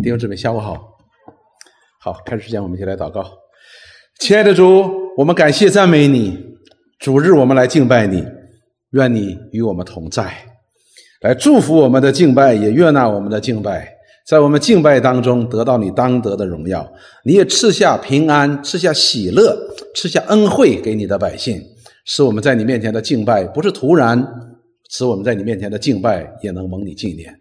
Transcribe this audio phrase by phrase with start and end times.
[0.00, 0.96] 弟兄姊妹，下午好。
[2.00, 3.24] 好，开始之前，我们一起来祷告。
[4.20, 4.84] 亲爱的主，
[5.16, 6.38] 我们感谢赞美你。
[7.00, 8.24] 主日我们来敬拜你，
[8.90, 10.32] 愿你与我们同在，
[11.20, 13.92] 来祝福我们的敬拜，也悦纳我们的敬拜。
[14.24, 16.88] 在我们敬拜当中得到你当得的荣耀，
[17.24, 19.56] 你也赐下平安，赐下喜乐，
[19.96, 21.60] 赐下恩惠给你的百姓，
[22.04, 24.24] 使我们在你面前的敬拜不是徒然，
[24.90, 27.34] 使我们在你面前的敬拜也能蒙你纪念。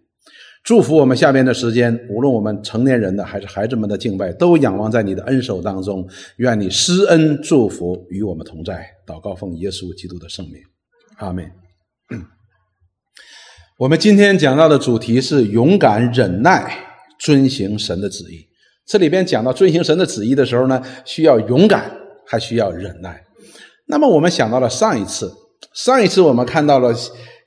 [0.68, 6.06] 祝福我们下边的时间，无论我们成年人的还是孩子们的敬拜，都仰望在你的恩手当中。
[6.40, 8.86] 愿你施恩祝福与我们同在。
[9.06, 10.56] 祷告奉耶稣基督的圣名，
[11.20, 11.50] 阿门。
[13.80, 16.70] 我们今天讲到的主题是勇敢忍耐，
[17.18, 18.46] 遵行神的旨意。
[18.86, 21.90] 这里边讲到遵行神的旨意的时候呢，需要勇敢，
[22.26, 23.24] 还需要忍耐。
[23.86, 25.32] 那么我们想到了上一次，
[25.74, 26.94] 上一次我们看到了。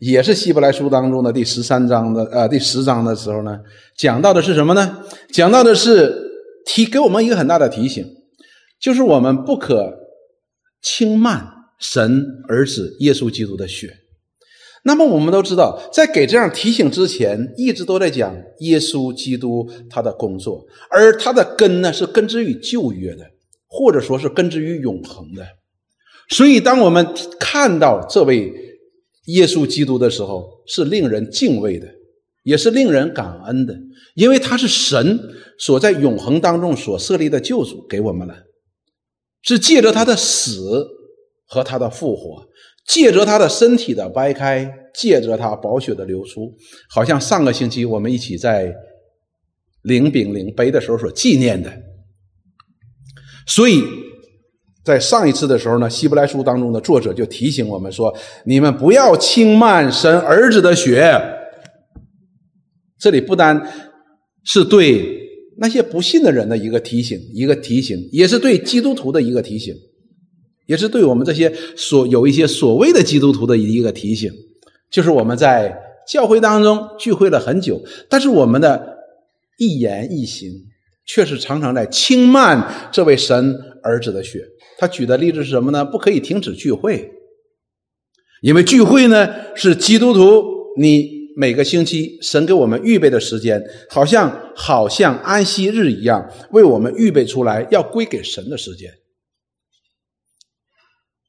[0.00, 3.60] 也是希伯来书当中的第十三章的呃第十章的时候呢，
[3.98, 5.04] 讲到的是什么呢？
[5.30, 6.30] 讲到的是
[6.64, 8.02] 提给我们一个很大的提醒，
[8.80, 9.92] 就是我们不可
[10.80, 11.46] 轻慢
[11.78, 13.94] 神儿子耶稣基督的血。
[14.84, 23.24] 那么我们都知道，在给这样提醒之前，一直都在讲耶稣基督他的工作，而他的根呢是根植于旧约的，
[23.68, 25.46] 或者说是根植于永恒的。
[26.30, 27.06] 所以，当我们
[27.38, 28.69] 看到这位。
[29.32, 31.86] 耶稣基督的时候是令人敬畏的，
[32.42, 33.74] 也是令人感恩的，
[34.14, 35.18] 因为他是神
[35.58, 38.34] 所在永恒当中所设立的救主，给我们了，
[39.42, 40.86] 是借着他的死
[41.46, 42.46] 和他的复活，
[42.86, 46.56] 借着他的身体的掰开，借着他宝血的流出，
[46.88, 48.74] 好像上个星期我们一起在
[49.82, 51.72] 领饼领杯的时候所纪念的，
[53.46, 53.82] 所以。
[54.84, 58.14] 在上一次的时候呢，《希伯来书》当中的作者就提醒我们说
[58.44, 61.20] ：“你们不要轻慢神儿子的血。”
[62.98, 63.62] 这里不单
[64.44, 65.20] 是对
[65.58, 69.74] 那些不信的人的一个提醒，一个提醒，也是对基督徒的一个提醒，
[70.66, 74.32] 也是对我们这些所有一些所谓的基督徒的一个提醒。
[74.90, 75.74] 就是我们在
[76.08, 78.96] 教会当中聚会了很久，但是我们的
[79.58, 80.50] 一言一行
[81.06, 84.44] 却是常常在轻慢这位神儿子的血。
[84.78, 85.84] 他举的例子是什么呢？
[85.84, 87.10] 不可以停止聚会，
[88.42, 90.44] 因为聚会呢是基督徒
[90.78, 98.90] 你每个星期神给我们预备的时间，好像好像安息日一样，为我们预备出来要归给神的时间。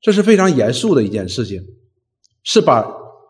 [0.01, 1.61] 这是非常严肃的一件事情，
[2.43, 2.83] 是把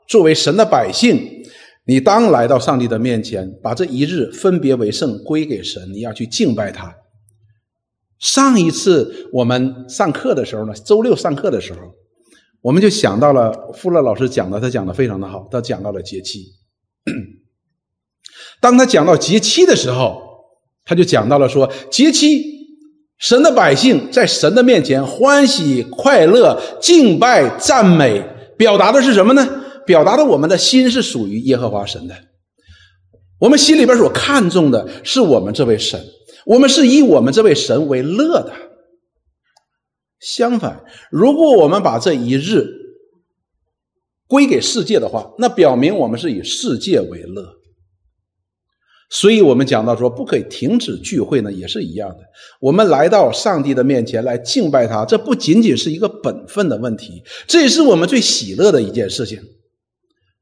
[0.08, 1.44] 作为神的百姓，
[1.86, 6.96] 你当来到上帝的面前，把这一日分别为圣归给神，你要去敬拜他。
[8.22, 11.80] 上一次我们上课的时候呢，周六上课的时候，
[12.62, 16.46] 我们就想到了富勒老师讲的，他讲的非常的好，他讲到了节期。
[18.62, 20.22] 当他讲到节期的时候，
[20.86, 22.46] 他就讲到了说，节期
[23.18, 28.24] 神的百姓在神的面前欢喜快乐、敬拜赞美，
[28.56, 29.64] 表达的是什么呢？
[29.88, 32.16] 表达的我们的心是属于耶和华神的，
[33.40, 36.00] 我们心里边所看重的是我们这位神。
[36.46, 38.54] 我们是以我们这位神为乐的。
[40.20, 42.66] 相反，如果我们把这一日
[44.28, 47.58] 归给世界的话，那表明我们是以世界为乐。
[49.14, 52.20] 所以，我们讲到说不可以停止聚会呢，也是一样的。
[52.62, 59.38] 我们来到上帝的面前来敬拜他，这不仅仅是一个本分的问题，这也是我们最喜乐的一件事情。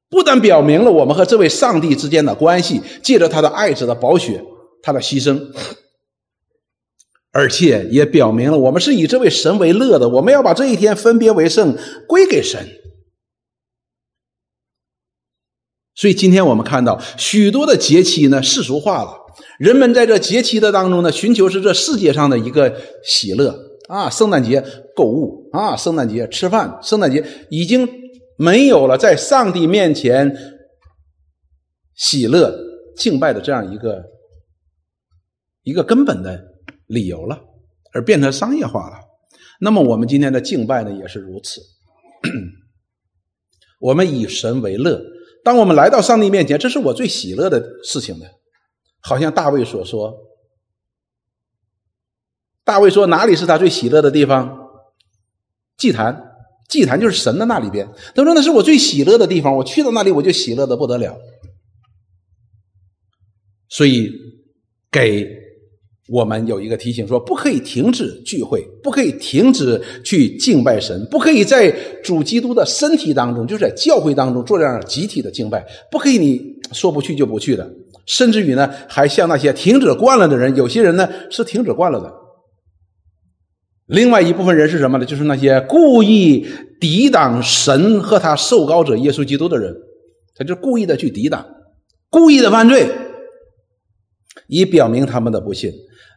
[0.08, 4.44] 不但表明了我们和这位上帝之间的关系，借着他的爱子的宝血，
[4.84, 5.48] 他的牺牲。
[7.32, 10.10] 而且也表明了，我们是以这位神为乐的。
[10.10, 12.68] 我们要把这一天分别为圣，归给神。
[15.94, 19.12] 所以今天我们看到许多的节期呢世俗化了，
[19.60, 23.54] 人们在这节期的当中呢，寻求是这世界上的一个喜乐
[23.90, 24.64] 啊，圣诞节
[24.96, 27.88] 购物啊，圣诞节吃饭，圣诞节已经
[28.38, 30.36] 没有了在上帝面前
[31.96, 32.58] 喜乐
[32.98, 34.02] 敬拜的这样一个
[35.62, 36.49] 一个根本的。
[36.90, 37.40] 理由了，
[37.94, 38.98] 而变成商业化了。
[39.62, 41.62] 那么我们今天的敬拜呢，也是如此。
[43.80, 45.02] 我们以神为乐，
[45.44, 48.26] 当我们来到上帝面前，这是我最喜乐的事情的。
[49.02, 50.18] 好像大卫所说，
[52.64, 54.58] 大卫说哪里是他最喜乐的地方？
[55.78, 56.34] 祭坛，
[56.68, 57.88] 祭坛就是神的那里边。
[58.16, 61.16] 他说那是我最喜乐的地方，我去到那里我就喜乐的不得了。
[63.68, 64.12] 所以
[64.90, 65.49] 给。
[66.10, 71.70] 我们有一个提醒，说不可以停止聚会，不可以停止去敬拜神，不可以在
[72.04, 76.42] 主基督的身体当中，就是在教会当中做这样集体的敬拜，不可以你
[76.72, 77.70] 说不去就不去的，
[78.08, 82.12] 甚至于呢，还像那些停止惯了的人，有些人呢是停止惯了的。
[83.86, 85.06] 另外一部分人是什么呢？
[85.06, 86.48] 就是那些故意
[86.80, 89.76] 抵挡神和他受膏者耶稣基督的人，
[90.36, 91.46] 他就故意的去抵挡，
[92.10, 92.88] 故意的犯罪，
[94.48, 95.72] 以表明他们的不信。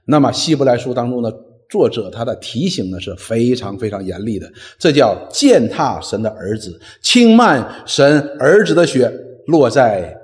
[0.05, 1.33] 那么，希伯来书当中的
[1.71, 9.11] 作者他的提醒呢是非常非常严厉的，这叫践踏神的儿子，轻慢神儿子的血
[9.47, 10.15] 落在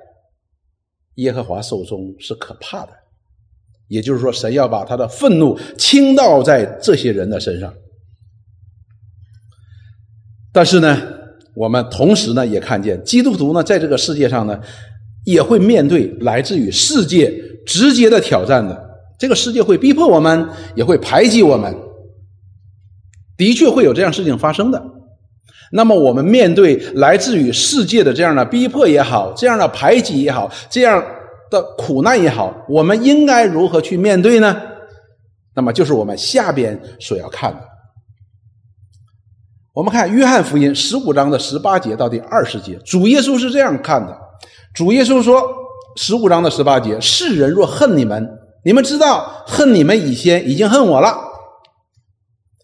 [1.15, 2.93] 耶和华手中是可怕的。
[3.87, 7.73] 也就是说，神要把他的愤怒倾倒在这些人的身上。
[10.53, 11.01] 但是呢，
[11.55, 14.61] 我们同时呢也看见，基督徒呢在这个世界上呢
[15.25, 17.33] 也会面对来自于世界
[17.65, 18.88] 直接的挑战的。
[19.19, 21.75] 这个世界会逼迫我们，也会排挤我们，
[23.37, 24.81] 的确会有这样事情发生的。
[25.73, 31.05] 那么，我们面对来自于世界的这样的逼迫也好，这样的排挤也好，这样
[31.51, 34.57] 的苦难也好，我们应该如何去面对呢？
[35.55, 37.61] 那么，就是我们下边所要看的。
[39.75, 44.17] 我们看约翰福音十五章的十八节到第二十节，主耶稣是这样看的：
[44.73, 45.43] 主耶稣说，
[45.97, 48.27] 十五章的十八节，世人若恨你们。
[48.69, 51.17] 你们知道，恨你们以前已经恨我了，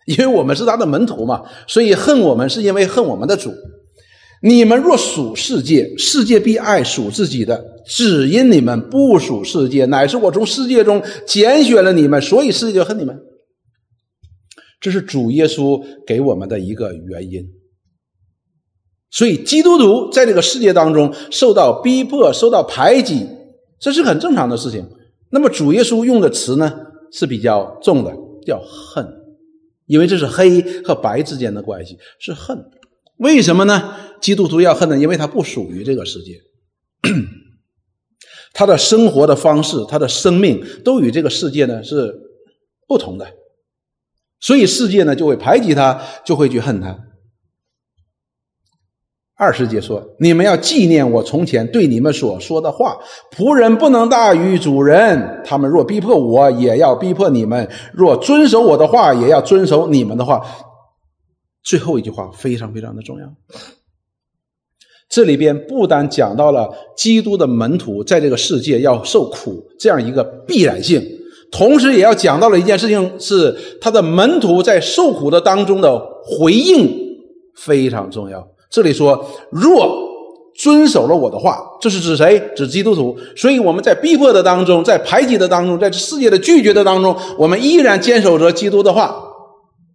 [0.05, 3.51] 因为我们是他的门徒嘛，所以恨我们是因为恨我们的主。
[4.43, 7.57] 你们若属世界，世界必爱属自己的；
[7.87, 13.19] 只因你们不属世界，乃是我从世界中拣选了你们，所以世界就恨你们。
[14.83, 17.47] 这是主耶稣给我们的一个原因。
[19.11, 23.27] 所以，基督徒在这个世界当中受到逼迫、受到排挤，
[23.81, 24.87] 这是很正常的事情。
[25.35, 26.73] 那么主耶稣用的词呢
[27.11, 28.17] 是比较重的，
[28.47, 29.05] 叫恨，
[29.87, 32.57] 因为这是黑和白之间的关系，是恨。
[33.17, 33.97] 为什么呢？
[34.21, 34.97] 基督徒要恨呢？
[34.97, 36.41] 因为他不属于这个世界，
[38.55, 42.15] 他的生活的方式、他的生命都与这个世界呢是
[42.87, 43.27] 不同的，
[44.39, 46.97] 所以世界呢就会排挤他，就会去恨他。
[49.37, 52.97] 二十节说：“你们要纪念我从前对你们所说的话。
[53.37, 55.43] 仆人不能大于主人。
[55.45, 60.41] 他们若逼迫我，也要逼迫你们；若遵守我的话，也要遵守你们的话。”
[61.65, 63.27] 最后一句话非常非常的重要。
[65.09, 71.03] 这里边不单讲到了基督的门徒在这个世界要受苦这样一个必然性，
[71.51, 76.89] 同时也要讲到了一件事情：是他的门徒在受苦的当中的回应
[77.57, 78.47] 非常重要。
[78.75, 79.89] 这里说，若
[80.57, 82.43] 遵守了我的话，这是指谁？
[82.57, 83.17] 指基督徒。
[83.37, 89.15] 所以我们在逼迫的当中，在排挤的当中，在世界的拒绝的当中，我们依然坚守着基督的话，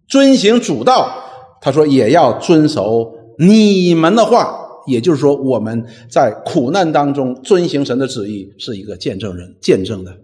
[0.08, 1.14] 遵行主道。
[1.60, 4.56] 他说，也要遵守你们的话。
[4.86, 10.16] 也就是说，我们在苦难当中遵行神的旨意，是一个见证人，见证的。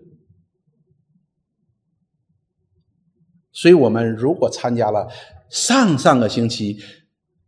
[3.52, 5.06] 所以，我们如果参加了
[5.50, 6.78] 上上个星期。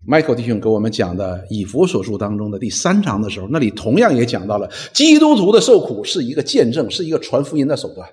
[0.06, 8.08] Michael 弟兄给我们讲的《以弗所书》当中的第三章的时候，那里同样也讲到了基督徒的受苦是一个见证，是一个传福音的手段。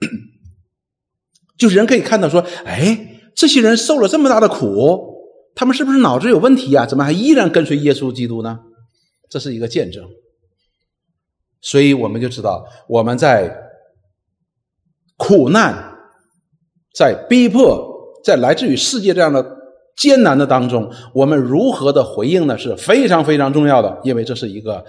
[1.56, 5.14] 就是人可以看到说，哎，这些人受了这么大的苦，
[5.54, 6.84] 他们是不是脑子有问题啊？
[6.84, 8.58] 怎么还依然跟随耶稣基督呢？
[9.30, 10.04] 这是一个见证。
[11.62, 13.56] 所以我们就知道，我们在
[15.16, 15.96] 苦难、
[16.94, 19.55] 在逼迫、在来自于世界这样的。
[19.96, 22.58] 艰难的当中，我们如何的回应呢？
[22.58, 24.84] 是非常非常重要的，因为这是一个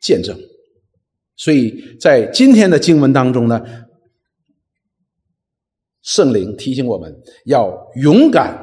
[0.00, 0.34] 见证。
[1.36, 3.60] 所以在今天的经文当中呢，
[6.00, 8.58] 圣灵提醒我们要勇敢，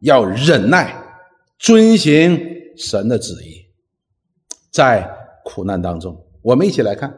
[0.00, 1.00] 要忍耐，
[1.60, 2.36] 遵行
[2.76, 3.66] 神的旨意，
[4.72, 5.08] 在
[5.44, 7.14] 苦难当中，我们一起来看，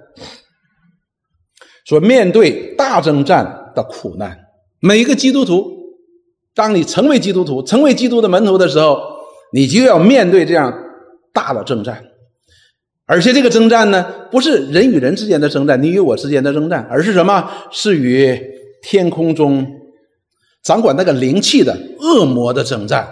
[1.87, 4.39] 说面对大征战的苦难，
[4.81, 5.78] 每一个基督徒。
[6.59, 9.01] 当你成为基督徒、成为基督的门徒的时候，
[9.53, 10.75] 你就要面对这样
[11.33, 12.03] 大的征战，
[13.07, 17.49] 而且这个征战呢，不是人与人之间的征战，你与我之间的征战，而是什么？
[17.71, 18.37] 是与
[18.83, 19.65] 天空中
[20.65, 23.09] 掌管那个灵气的恶魔的征战。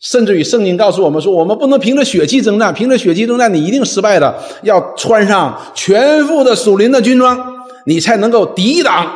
[0.00, 4.34] 甚至于圣经告诉我们说，我们不能凭着血气征战，凭着血气征战，你一定失败的。
[4.62, 7.38] 要穿上全副的属灵的军装，
[7.84, 9.12] 你才能够抵挡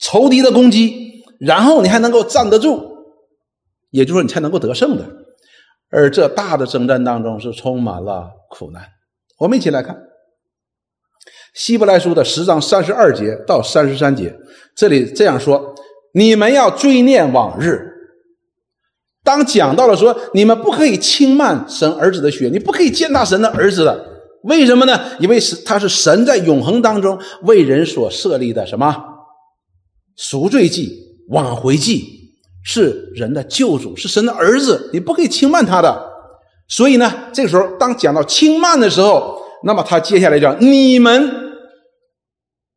[0.00, 2.93] 仇敌的攻击，然后你还能够站得住。
[3.94, 5.08] 也就是说，你才能够得胜的。
[5.88, 8.82] 而这大的征战当中是充满了苦难。
[9.38, 9.94] 我们一起来看
[11.54, 14.34] 《希伯来书》的十章三十二节到三十三节，
[14.74, 15.72] 这里这样说：
[16.12, 17.92] 你们要追念往日。
[19.22, 24.06] 当讲到了说你们不可以轻慢神儿子的血，你不可以践踏神的儿子的，
[24.42, 25.00] 为什么呢？
[25.20, 28.96] 因为是他是神在永恒当中为人所设立的什么
[30.16, 30.90] 赎罪祭、
[31.28, 32.13] 挽回祭，
[32.64, 36.12] 是人的救主，是神的儿子，你不可以轻慢他的。
[36.66, 41.30] 所以呢，这个时候当讲到轻慢的时候，那么他接下来讲你们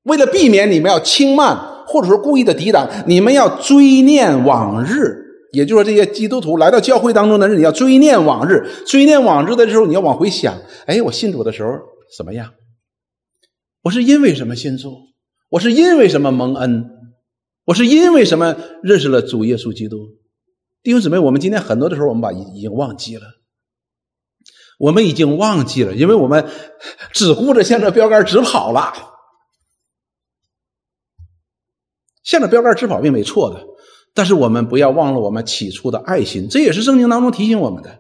[0.04, 5.24] 为了避免你们要轻慢，或者说故意的抵挡，你们要追念往日。
[5.54, 10.54] 也就是说，这些基督徒来到教会当中的人，你要追念往日，追念往日的时候，你要往回想：
[10.86, 11.72] 哎，我信主的时候
[12.18, 12.52] 怎么样？
[13.84, 14.92] 我是因为什么信主？
[15.52, 16.86] 我是因为什么蒙恩？
[17.68, 20.08] 我是因为什么认识了主耶稣基督？
[20.84, 23.24] 弟兄姊妹，我们今天很多的时候，我们把已已经忘记了，
[24.80, 26.50] 我们已经忘记了，因为我们
[27.12, 28.94] 只顾着向着标杆直跑了。
[32.24, 33.62] 向着标杆直跑并没错的。
[34.14, 38.00] 但是我们不要忘了我们起初的爱心，这也是圣经当中提醒我们的。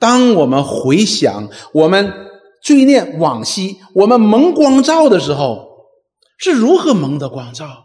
[0.00, 2.12] 当我们回想、我们
[2.60, 5.86] 追念往昔，我们蒙光照的时候，
[6.38, 7.84] 是如何蒙的光照？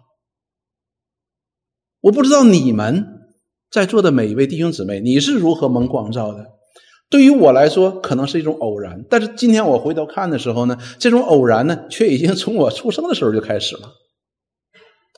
[2.03, 3.21] 我不知道你们
[3.71, 6.47] 在座的每一位弟兄姊妹，你是如何蒙光照的？
[7.09, 9.05] 对于我来说，可能是一种偶然。
[9.09, 13.93] 但是今天我回头看的时候呢，这种偶然呢，却已经从我出生的时候就开始了。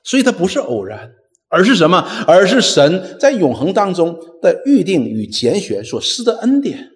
[0.04, 1.12] 所以它不是偶然。
[1.48, 2.08] 而是什么？
[2.28, 6.92] 而是神在永恒当中的预定与拣选所施的恩典，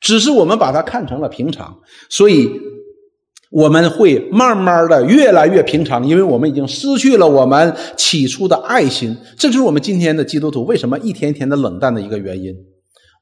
[0.00, 2.50] 只是我们把它看成了平常，所以
[3.50, 9.16] 我们会慢慢的越来越平常，因为我们已经失去了我们起初的爱心。
[9.36, 12.54] 这就是我们今天的基督徒为什么一天天的冷淡的一个原因。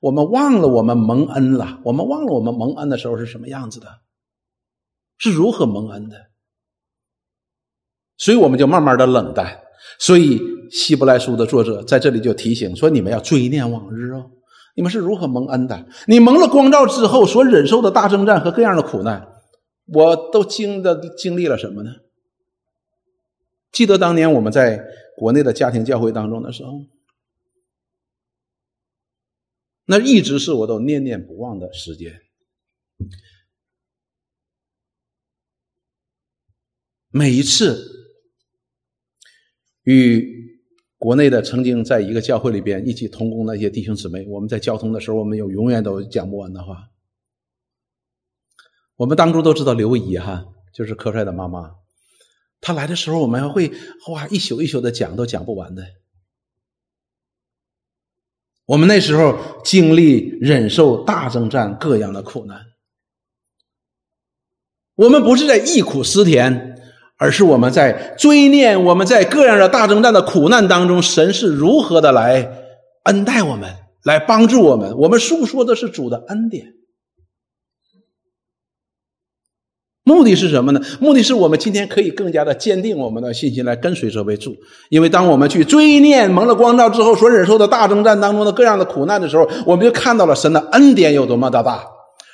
[0.00, 3.86] 我们忘了我们蒙恩了，我们忘了我们蒙恩的时候是什么样子的，
[5.16, 6.16] 是如何蒙恩的，
[8.18, 9.60] 所以我们就慢慢的冷淡。
[9.98, 10.40] 所以，
[10.70, 14.26] 希伯来书的作者在这里就提醒说：“你们要追念往日哦，
[14.74, 15.86] 你们是如何蒙恩的？
[16.06, 19.26] 你蒙了光照之后所忍受的大征战和各样的苦难，
[19.86, 21.96] 我都经的经历了什么呢？
[23.72, 24.84] 记得当年我们在
[25.16, 26.84] 国内的家庭教会当中的时候，
[29.86, 32.20] 那一直是我都念念不忘的时间。
[37.10, 37.94] 每一次。”
[39.86, 40.60] 与
[40.98, 46.90] 国内的曾经在一个教会里边一起同工的一些弟兄姊妹，我们在交通的时候，我们有永远都讲不完的话。
[48.96, 51.72] 我们当中都知道刘姨哈，就是柯帅的妈妈，
[52.60, 53.72] 她来的时候，我们还会
[54.08, 55.82] 哇一宿一宿的讲，都讲不完的。
[58.66, 62.60] 我们那时候经历忍受大征战各样的苦难，
[64.96, 66.74] 我们不是在忆苦思甜。
[67.18, 72.46] 而是我们在追念我们在各样的大征战的苦难当中，神是如何的来
[73.04, 73.74] 恩待我们，
[74.04, 74.94] 来帮助我们。
[74.98, 76.74] 我们诉说的是主的恩典，
[80.08, 80.80] 目的是什么呢？
[81.00, 84.54] 目的是我们今天可以更加的坚定我们的信心，来跟随这位主。
[84.88, 91.84] 因为当我们去追念蒙了光照之后所忍受的大征战当中的各样的苦难的时候，我们就看到了神的恩典有多么的大，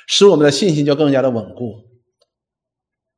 [0.07, 1.73] 使我们的信心就更加的稳固。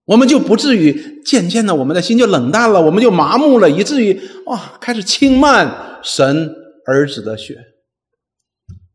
[0.06, 6.50] 我们就不至于渐渐的，我们的心就冷淡了，我们就麻木了，以至于啊，开始轻慢神
[6.88, 7.58] 儿子的血，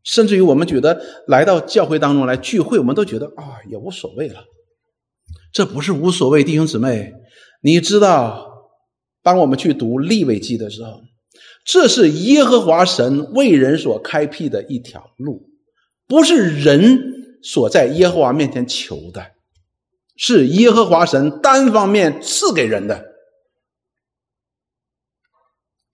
[0.03, 4.43] 甚至于我们觉得来到教会当中来聚会，我们都觉得啊，也无所谓了。
[5.51, 7.13] 这不是无所谓，弟兄姊妹，
[7.61, 8.47] 你知道，
[9.21, 11.01] 当我们去读立位记的时候，
[11.65, 15.49] 这是耶和华神为人所开辟的一条路，
[16.07, 19.25] 不是人所在耶和华面前求的。
[20.17, 23.05] 是耶和华神单方面赐给人的，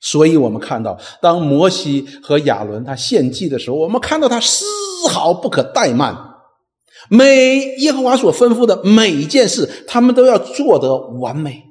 [0.01, 4.65] 所以我们看到，当摩西和亚伦他献祭的时候，我们看到他丝
[5.07, 6.26] 毫不可怠慢，
[7.09, 11.63] 每耶和华所吩咐的每一件事，他们都要做得完美。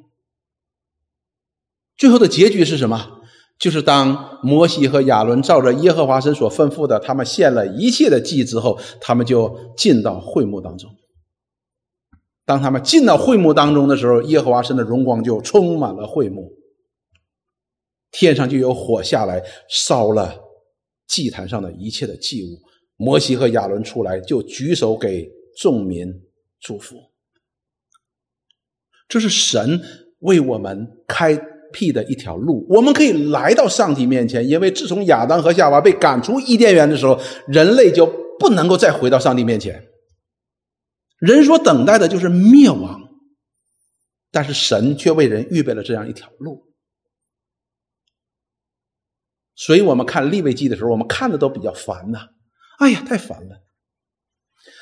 [1.96, 3.12] 最后的结局是什么？
[3.58, 10.94] 就是当摩西和亚伦照着耶和华神所吩咐的，他们献了一切的祭之后，他们就进到会幕当中。
[12.44, 16.52] 当他们进到会幕当中的时候，耶和华神的荣光就充满了会幕，
[18.10, 20.34] 天上就有火下来烧了
[21.06, 22.60] 祭坛上的一切的祭物。
[22.96, 26.06] 摩西和亚伦出来就举手给众民
[26.60, 26.96] 祝福。
[29.08, 29.80] 这是神
[30.20, 31.36] 为我们开
[31.72, 34.48] 辟的一条路，我们可以来到上帝面前。
[34.48, 38.06] 因为自从亚当和夏娃被赶出伊甸园的时候，人类就
[38.38, 39.86] 不能够再回到上帝面前。
[41.18, 43.00] 人所等待的就是灭亡，
[44.30, 46.66] 但是神却为人预备了这样一条路。
[49.54, 52.28] 所以我们看立位记的时候，我们看的都比较烦呐。
[52.78, 53.62] 哎呀，太烦了！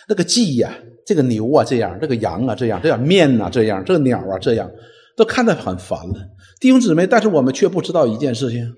[0.09, 4.71] 那个鸡呀，这个牛啊，这样；这个羊啊，这样；这样面呐，这样；这个鸟啊，这样，
[5.17, 6.31] 都看得很烦了。
[6.61, 8.75] 弟兄姊妹，但是我们却不知道一件事情：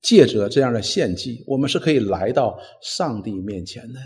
[0.00, 4.00] 借着这样的献祭，我们是可以来到上帝面前的。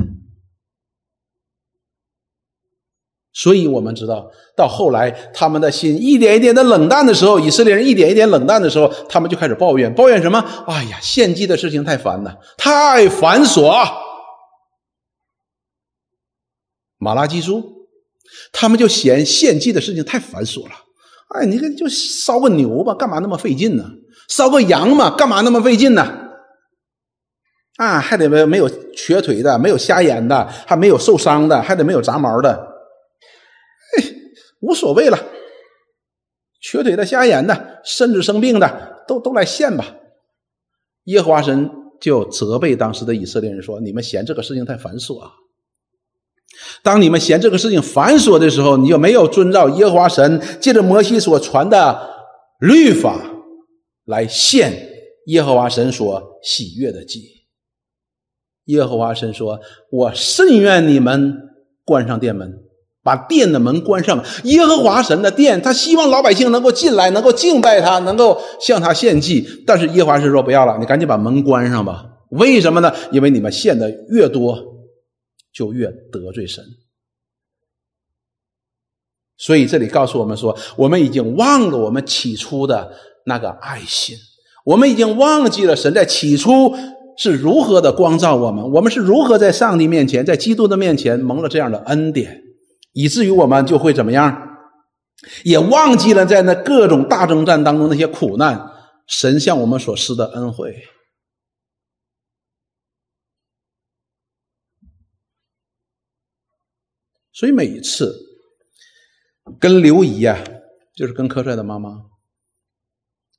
[3.38, 4.26] 所以我们知道，
[4.56, 10.42] 到后来他们的心一点一点的冷淡的时候，以色列人一点一点冷淡的时候，他们就开始抱怨，抱怨什么？
[10.66, 13.70] 哎呀，献祭的事情太烦了，太繁琐。
[16.96, 17.62] 马拉基书，
[18.52, 20.72] 他们就嫌献祭的事情太繁琐了。
[21.34, 23.84] 哎，你看，就烧个牛吧，干嘛那么费劲呢？
[24.30, 26.30] 烧个羊嘛，干嘛那么费劲呢？
[27.76, 32.75] 啊，还得没没有瘸腿的，没有瞎眼的，还没有受伤的，还得没有杂毛的。
[34.66, 35.18] 无所谓了，
[36.60, 39.94] 瘸腿的、瞎眼的，甚至生病的，都都来献吧。
[41.04, 41.70] 耶和华神
[42.00, 45.30] 就责备当时的以色列人说：“你们嫌这个事情太繁琐啊！
[46.82, 52.10] 当你们嫌这个事情繁琐的时候，你就没有遵照耶和华神借着摩西所传的
[52.58, 53.20] 律法
[54.06, 54.72] 来献
[55.26, 57.22] 耶和华神所喜悦的祭。”
[58.66, 59.60] 耶和华神说
[59.92, 61.32] ：“我甚愿你们
[61.84, 62.62] 关上殿门。”
[63.06, 69.46] 把殿的门关上，耶和华神的殿，他希望老百姓能够进来，能够敬拜他，能够向他献祭。
[69.64, 72.92] 但是耶和华神说：“不要了，你赶紧把门关上吧。”为什么呢？
[73.12, 74.58] 因为你们献的越多，
[75.54, 76.64] 就越得罪神。
[79.38, 82.90] 所以这里告诉我们说，我们已经忘了我们起初的
[83.26, 84.16] 那个爱心，
[84.64, 86.74] 我们已经忘记了神在起初
[87.16, 92.42] 是如何的光照我们，我们是如何在上帝面前，在基督的面前蒙了这样的恩典。
[92.96, 94.56] 以至于我们就会怎么样，
[95.44, 98.72] 也忘记了在那各种大征战当中那些苦难，
[99.06, 100.82] 神向我们所施的恩惠。
[107.34, 108.18] 所以每一次
[109.60, 110.42] 跟刘姨呀，
[110.94, 112.06] 就是跟柯帅的妈妈，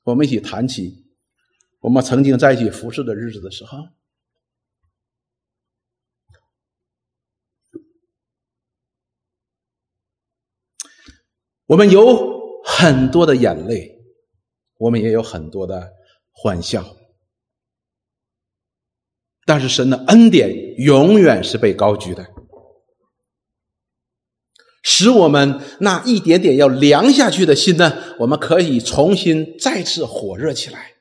[0.04, 1.04] 我们一起谈起
[1.80, 3.76] 我们曾经在一起服侍的日子的时候。
[11.68, 13.98] 我们有很多的眼泪，
[14.78, 15.90] 我们也有很多的
[16.32, 16.96] 欢笑，
[19.44, 22.26] 但是神的恩典永远是被高举的，
[24.82, 30.92] 使我们那一点点要凉下去的心呢，我们可以重新再次火热起来。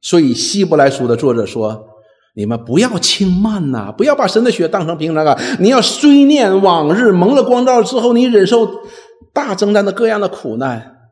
[0.00, 1.88] 所以希伯来书的作者说
[2.34, 5.36] ：“你们不要轻慢呐，不要把神的血当成平常啊！
[5.58, 8.68] 你要追念往日蒙了光照之后，你忍受。”
[9.32, 11.10] 大征战的各样的苦难，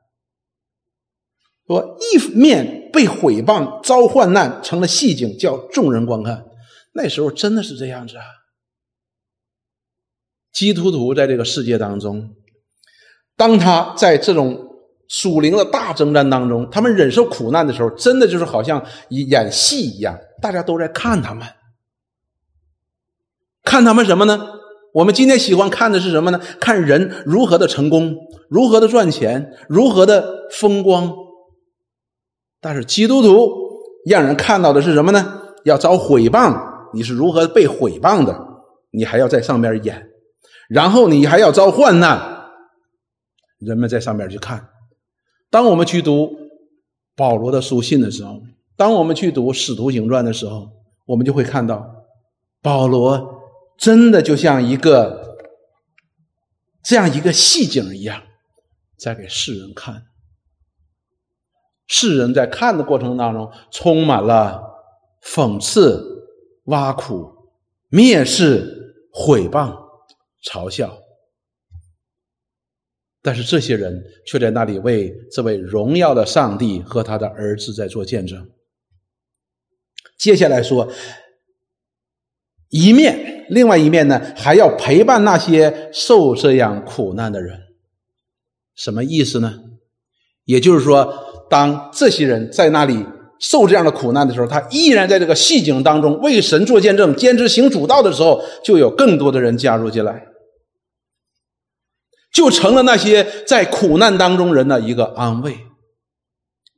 [1.66, 6.46] 说一面被毁谤遭患难，成了戏景，叫众人观看。
[6.92, 8.24] 那时候真的是这样子啊！
[10.52, 12.34] 基督徒在这个世界当中，
[13.36, 14.68] 当他在这种
[15.06, 21.46] 属灵的大征战当中，他们忍受苦难的时候，真的就是好像演戏一样，大家都在看他们，
[23.62, 24.59] 看他们什么呢？
[24.92, 26.40] 我们今天喜欢看的是什么呢？
[26.60, 28.16] 看人如何的成功，
[28.48, 31.14] 如何的赚钱，如何的风光。
[32.60, 33.48] 但是基督徒
[34.04, 35.42] 让人看到的是什么呢？
[35.64, 36.60] 要遭毁谤，
[36.92, 38.36] 你是如何被毁谤的？
[38.90, 40.08] 你还要在上面演，
[40.68, 42.48] 然后你还要遭患难，
[43.60, 44.68] 人们在上面去看。
[45.50, 46.30] 当我们去读
[47.14, 48.40] 保罗的书信的时候，
[48.76, 50.68] 当我们去读使徒行传的时候，
[51.06, 51.86] 我们就会看到
[52.60, 53.39] 保罗。
[53.80, 55.38] 真的就像一个
[56.84, 58.22] 这样一个戏景一样，
[58.98, 60.04] 在给世人看。
[61.86, 64.62] 世人在看的过程当中，充满了
[65.24, 66.28] 讽刺、
[66.64, 67.32] 挖苦、
[67.90, 69.74] 蔑视、毁谤、
[70.44, 70.98] 嘲笑。
[73.22, 78.50] 但是这些人却在那里为这位荣耀的上帝和他的儿子在做见证。
[80.18, 80.90] 接下来说，
[82.70, 83.46] 一面。
[83.50, 87.58] 另外一面呢，还要陪伴那些受这样苦难的人，
[88.76, 89.54] 什么意思呢？
[90.44, 91.12] 也就是说，
[91.50, 93.04] 当这些人在那里
[93.40, 100.26] 受这样的苦难的时候，他依然在这个戏景当中为神做见证、坚持行主道的时候，就有更多的人加入进来，
[102.32, 105.58] 就成了那些在苦难当中人的一个安慰。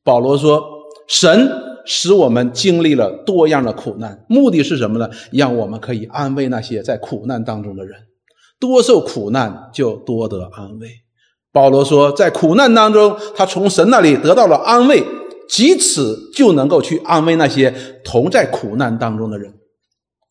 [0.02, 0.64] 保罗说
[1.06, 1.50] ：“神。”
[1.84, 5.10] 使我们经历了多样的苦难，目的是什么呢？
[5.32, 7.98] 让我们可以安慰那些在苦难当中的人。
[8.58, 10.88] 多受苦难就多得安慰。
[11.50, 15.04] 保罗说，在苦难当中，他从神那里得到了安慰，
[15.48, 19.52] 藉此就能够去安慰那些同在苦难当中的人，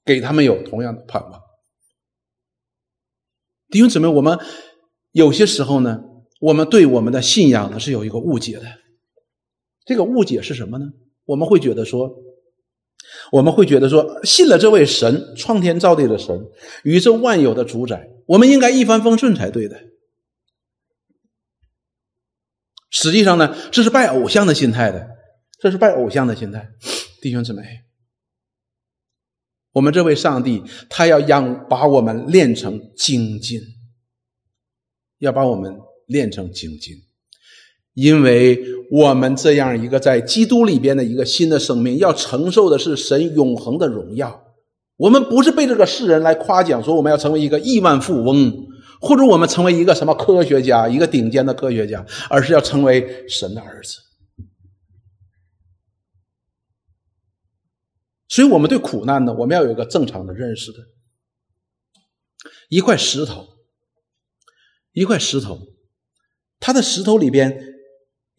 [0.05, 1.41] 给他们有同样的盼望。
[3.69, 4.39] 弟兄姊妹，我们
[5.11, 5.99] 有些时候呢，
[6.39, 8.63] 我们对我们的信仰呢是有一个误解的。
[9.85, 10.85] 这个误解是什么呢？
[11.31, 12.13] 我们会觉得说，
[13.31, 16.45] 我们会觉得说，信了这位神，创天造地的神，
[16.83, 19.81] 宇宙万有的主宰，我们应该一帆风顺才对的。
[22.89, 25.07] 实际上呢，这是拜偶像的心态的，
[25.57, 26.69] 这是拜偶像的心态。
[27.21, 27.63] 弟兄姊妹，
[29.71, 33.61] 我们这位上帝，他要让把我们练成精进，
[35.19, 36.97] 要把我们练成精进，
[37.93, 44.45] 因为我们这样一个在基督里边的一个新的生命，要承受的是神永恒的荣耀。
[44.97, 48.67] 我们不是被这个世人来夸奖说我们要成为一个亿万富翁。
[49.03, 53.97] 或者我们成为一个什么科学家，一个顶尖的科学家，而是要成为神的儿子。
[58.27, 60.77] 所以，我们对苦难呢，我们要有一个正常的认识的。
[62.69, 63.47] 一块石头，
[64.91, 65.59] 一块石头，
[66.59, 67.70] 它的石头里边，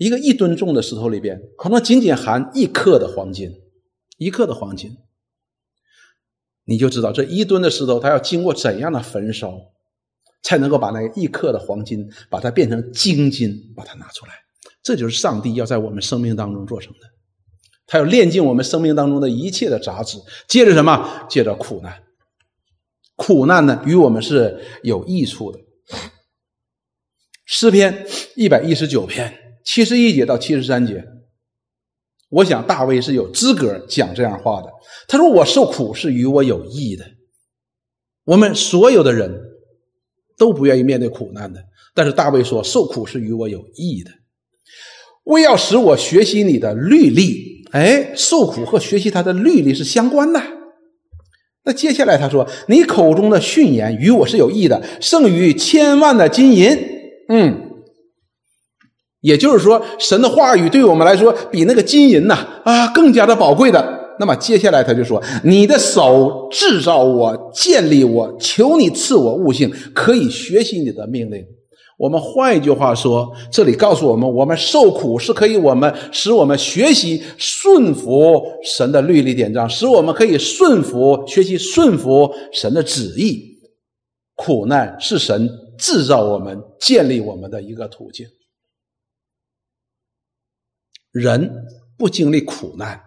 [0.02, 3.50] 一个一吨重的石头里边，可能仅仅含一克的黄金，
[4.18, 4.96] 一克的黄金，
[6.64, 9.72] 你就知道这一吨的石头，它要经过怎样的焚烧。
[10.44, 14.32] 才能够把那一克的黄金，把它变成精金，把它拿出来。
[14.82, 16.98] 这就是上帝要在我们生命当中做成的。
[17.86, 20.18] 他要炼尽我们生命当中的一切的杂质。
[20.48, 21.28] 接着什么？
[21.30, 22.02] 接着苦难。
[23.14, 25.60] 苦难呢，与我们是有益处的。
[27.44, 29.32] 诗篇一百一十九篇
[29.64, 31.05] 七十一节到七十三节，
[32.29, 34.68] 我想大卫是有资格讲这样话的。
[35.09, 37.05] 他说：“我受苦是与我有益的。”
[38.25, 39.48] 我们所有的人。
[40.38, 41.62] 都不愿意面对苦难的，
[41.94, 44.11] 但是大卫说：“受苦是与我有益的，
[45.25, 50.42] 为要使我学习你的律例。”哎，受苦和学习他的律例是相关的。
[51.64, 56.77] 那接下来他说：“你口中的训言与我是有益的，胜于千万的金银。”
[57.29, 57.71] 嗯，
[59.22, 64.00] 也就是说，神的话语对我们来说比那个金银呐啊更加的宝贵的。
[64.18, 71.42] 那么接下来他就说：“你的手制造我，建立我，求你赐我悟性，可以学习你的命令。”
[71.98, 83.40] 我们换一句话说，这里告诉我们，我们受苦是可以我们使我们学习顺服神的律例典章，使我们可以顺服学习顺服神的旨意。
[84.35, 88.26] 苦难是神制造我们、建立我们的一个途径。
[91.12, 93.01] 人不经历苦难。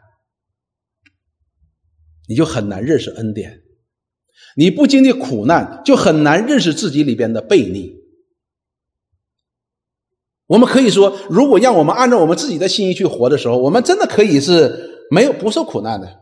[2.27, 3.61] 你就很难认识恩典，
[4.55, 7.93] 你不经历苦难，就很难认识自己里边的悖逆。
[10.47, 16.21] 我们可以说，如果让我们按照我们自己的心意去活的时候，我们真的可以是没有不受苦难的。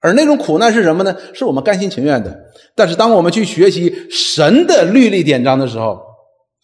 [0.00, 1.16] 而那种苦难是什么呢？
[1.32, 2.36] 是我们甘心情愿的。
[2.74, 6.00] 但是当我们去学习神的律例典章的时候，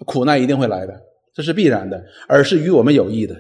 [0.04, 1.00] 苦难一定会来的，
[1.32, 3.36] 这是必然的，而是与我们有益的。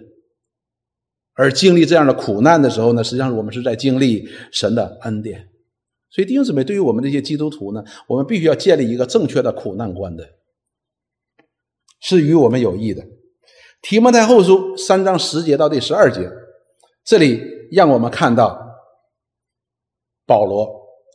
[1.40, 5.48] 而经历这样的苦难的时候呢，实际上我们是在经历神的恩典。
[6.10, 10.28] 所以弟兄姊妹，对于我们这些基督徒呢，我们必须要建立一个正确的苦难观的，
[12.02, 13.02] 是与我们有益的。
[13.80, 16.28] 提摩太后书三章十节到第十二节，
[17.06, 17.40] 这里
[17.72, 18.60] 让我们看到
[20.26, 20.68] 保罗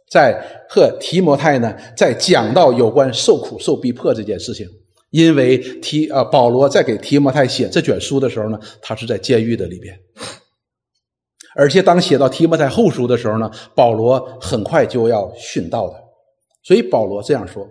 [0.10, 4.68] 在和提摩太呢，在讲到有关受苦受逼迫这件事情。
[5.16, 9.98] 因为提啊，保罗在给提摩太写这卷书的时候呢，他是在监狱的里边，
[11.56, 15.94] 而且当写到提摩太后书的时候呢，保罗很快就要殉道了，
[16.64, 17.66] 所以保罗这样说：“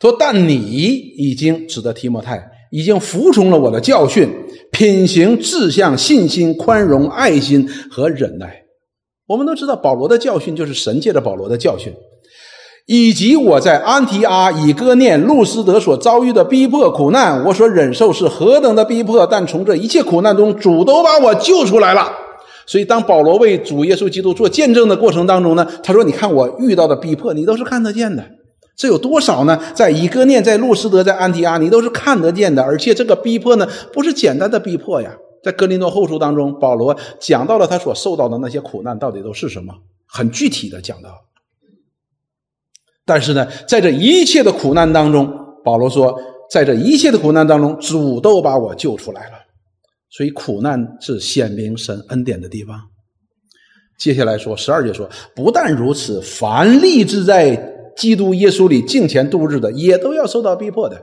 [0.00, 4.26] 说但你已经指的提摩太已经服从了我的教训，
[4.72, 8.64] 品行、志向、信心、宽容、爱心和忍耐。”
[9.28, 11.92] 我们都知道，保罗的教训就是神借着保罗的教训。
[12.90, 19.26] 以及我在安提阿、以哥念、路斯德所遭遇的逼迫苦难，我所忍受是何等的逼迫！
[19.26, 22.10] 但从这一切苦难中，主都把我救出来了。
[22.66, 28.24] 所以，当保罗为主耶稣基督做见证的过程当中呢，他说：“你看我遇到的逼迫，你都是看得见的。
[28.74, 29.60] 这有多少呢？
[29.74, 32.62] 在以哥念、在路斯德、在安提阿，你都是看得见的。
[32.62, 35.10] 而且这个逼迫呢，不是简单的逼迫呀。
[35.44, 39.74] 在哥林多后书当中，保罗讲到了他所受到的那些苦难到底都是什么，
[40.06, 41.10] 很具体的讲到。”
[43.08, 45.26] 但是呢，在这一切的苦难当中，
[45.64, 46.14] 保罗说，
[46.50, 49.32] 在这一切的苦难当中，主都把我救出来了。
[50.10, 52.78] 所以苦难是显明神恩典的地方。
[53.98, 57.56] 接下来说十二节说，不但如此，凡立志在
[57.96, 61.00] 基督耶稣里敬虔度日的，也都要受到逼迫的。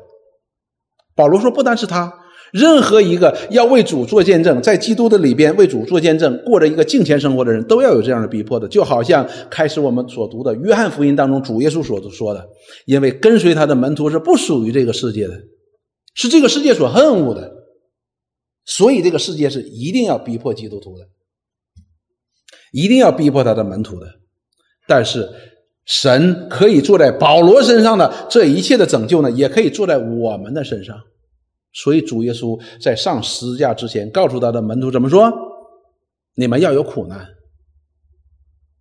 [1.16, 2.14] 保罗说，不单是他，
[2.56, 8.66] 任何一个要为主做见证，在基督的里边为主做见证，过着一个敬虔生活的人，都要有这样的逼迫的。
[8.66, 12.48] 就好像开始我们所读的约翰福音当中，主耶稣所说的
[12.88, 15.38] ：“因为跟随他的门徒是不属于这个世界的，
[16.14, 17.52] 是这个世界所恨恶的，
[18.64, 21.10] 所以这个世界是一定要逼迫基督徒的，
[22.72, 24.08] 一定要逼迫他的门徒的。
[24.88, 25.28] 但是
[25.86, 30.96] 神可以坐在保罗身上的这一切的拯救呢，也可以坐在我们的身上。”
[31.76, 35.30] 所以主耶稣在上十字架之前，告诉他的门徒怎么说
[36.36, 37.28] ：“你们要有苦难。”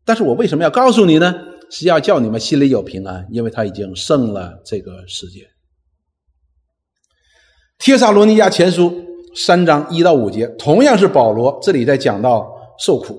[0.06, 1.34] 但是我为什么要告诉你呢？
[1.70, 5.48] 是要叫你们心里有平安，因为他已经胜了这个世界。
[7.78, 8.94] 帖撒罗尼迦前书
[9.34, 12.46] 三章一到五节，同样是保罗这里在讲到
[12.78, 13.18] 受苦，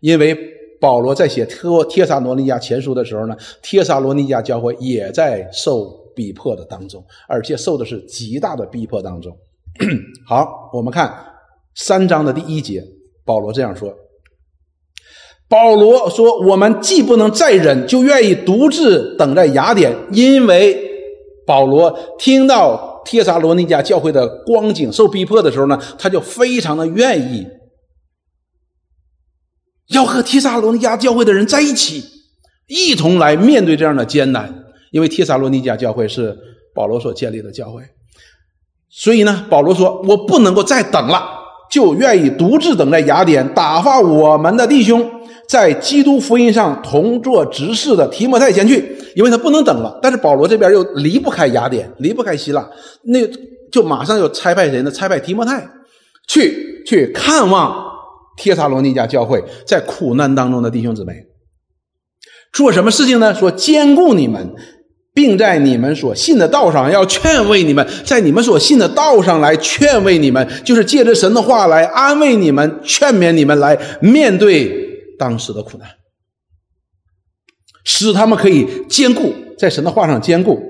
[0.00, 0.36] 因为
[0.78, 1.56] 保罗在写帖
[1.88, 6.03] 帖撒罗尼迦前书的时候呢，帖撒罗尼迦教会也在受。
[6.14, 9.36] 逼迫的当中，而且受的是极大的逼迫当中。
[10.26, 11.12] 好，我们看
[11.74, 12.82] 三章的第一节，
[13.24, 13.92] 保罗这样说
[15.48, 20.80] ：“保罗说，我们既不能再忍，就愿意独自等在雅典，因为
[21.44, 27.46] 保罗听到帖撒罗尼迦教会的光景受逼迫的时候呢，他就非常的愿意
[29.88, 32.04] 要和帖撒罗尼迦教会的人在一起，
[32.68, 34.60] 一同来面对这样的艰难。”
[34.94, 36.38] 因为帖撒罗尼迦教会是
[36.72, 37.82] 保罗所建立的教会，
[38.88, 41.20] 所以呢，保罗说：“我不能够再等了，
[41.68, 45.04] 就愿意独自等在雅典，打发我们的弟兄
[45.48, 49.98] 在基督福音上同做执事的提摩太前去，因为他不能等了。
[50.00, 52.64] 但是保罗这边又离不开雅典，离不开希腊，
[53.02, 53.18] 那
[53.72, 54.92] 就马上又差派谁呢？
[54.92, 55.68] 差派提摩太
[56.28, 57.84] 去去看望
[58.36, 61.14] 帖撒罗尼迦教会，在苦难当中的弟兄姊妹，
[62.52, 63.34] 做什么事情呢？
[63.34, 64.54] 说兼顾你们。”
[65.14, 75.88] 并在你们所信的道上要劝慰你们，在你们所信的道上来劝慰你们，就是借着神的话来安慰你们、劝勉你们，来面对当时的苦难，
[77.84, 80.60] 使他们可以坚固在神的话上坚固。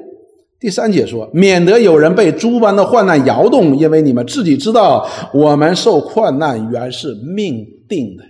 [0.61, 8.25] 第三节说，免得有人被诸般的患难摇动，因为你们自己知道，我们受患难原是命定的。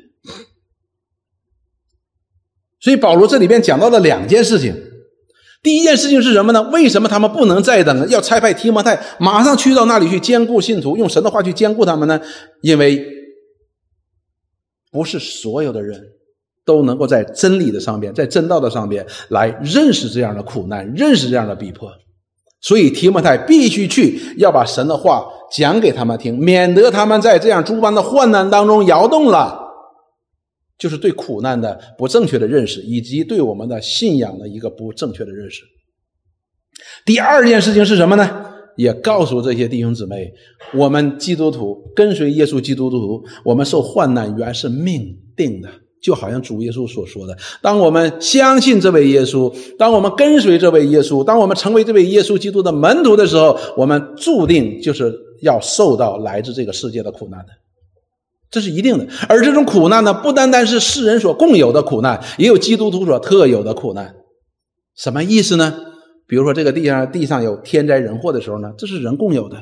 [2.79, 4.75] 所以保罗这里边讲到了两件事情。
[5.65, 6.63] 第一件事情是什么呢？
[6.71, 8.07] 为什么他们不能再等了？
[8.09, 12.21] 要差派提摩太马上去到那里去兼顾信徒，用神的话去兼顾他们呢？
[12.61, 13.03] 因为
[14.93, 15.99] 不是所有的人
[16.67, 21.91] 都能够在真理的上边，在真道的上边来认识这样的苦难，认识这样的逼迫，
[22.61, 29.64] 所以提摩太必须去，要把神的话讲给他们听，免得他们在这样诸般的患难当中摇动了。
[30.79, 35.63] 就是对苦难的不正确的认识，以及对我们的信仰的一个不正确的认识。
[37.07, 38.51] 第二件事情是什么呢？
[38.77, 40.29] 也告诉这些弟兄姊妹，
[40.75, 45.69] 我们基督徒跟随耶稣基督徒，我们受患难原是命定的，
[46.03, 57.53] 就好像主耶稣所说的：当我们相信这位耶稣，当我们跟随这位耶稣，当我们成为这位耶稣基督的门徒的时候，我们注定就是要受到来自这个世界的苦难的。
[58.55, 64.15] 这是一定的，而这种苦难呢，不单单是世人所共有的苦难，也有基督徒所特有的苦难。
[64.95, 65.75] 什么意思呢？
[66.29, 69.59] 比如说，这个地上地上有天灾人祸的时候呢，这是人共有的。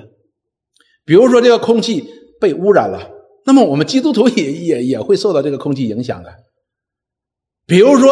[1.07, 2.05] 比如说，这个空气
[2.39, 3.11] 被污染了，
[3.47, 6.29] 那么我们基督徒 也也也会受到这个空气影响的。
[7.67, 8.11] 比如说，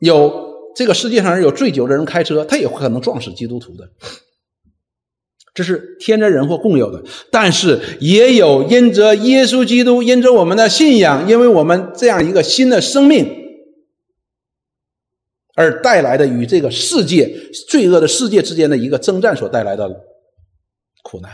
[0.00, 3.90] 有这个世界上有醉酒的人开车，他也可能撞死基督徒的。
[5.52, 13.28] 这是天灾人祸共有的，但是也有因着耶稣基督，因着我们的信仰，因为我们这样一个新的生命
[15.56, 17.28] 而带来的与这个世界
[17.68, 19.88] 罪恶的世界之间的一个征战所带来的
[21.02, 21.32] 苦难。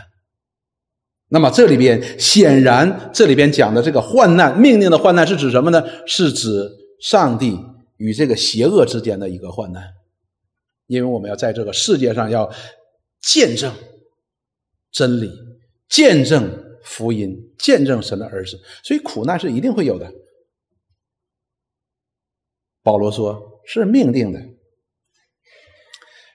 [1.29, 5.83] 那么这里边显然，这里边讲的这个患难命令的患难是指什么呢？
[6.07, 6.67] 是指
[6.99, 7.59] 上帝
[7.97, 9.83] 与这个邪恶之间的一个患难，
[10.87, 12.49] 因为我们要在这个世界上要
[13.21, 13.71] 见证。
[14.97, 15.31] 真理，
[15.87, 16.49] 见证
[16.83, 20.11] 福音，见证神的儿子，所以苦难是一定会有的。
[22.81, 24.39] 保罗说是命定的。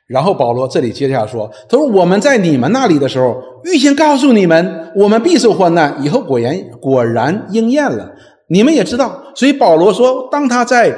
[0.06, 8.14] 然后保罗这里接下来说：“他说我们在你们那里的时候，预先告诉你们，我们必受患难，以后果然果然应验了。
[8.46, 9.32] 你们也知道。
[9.34, 10.96] 所以保罗说，当他在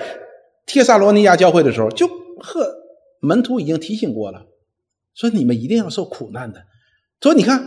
[0.66, 2.06] 帖撒罗尼亚教会的时候，就
[2.40, 2.70] 和
[3.20, 4.44] 门徒已经提醒过了，
[5.14, 6.60] 说你们一定要受苦难的。”
[7.24, 7.58] 说你看，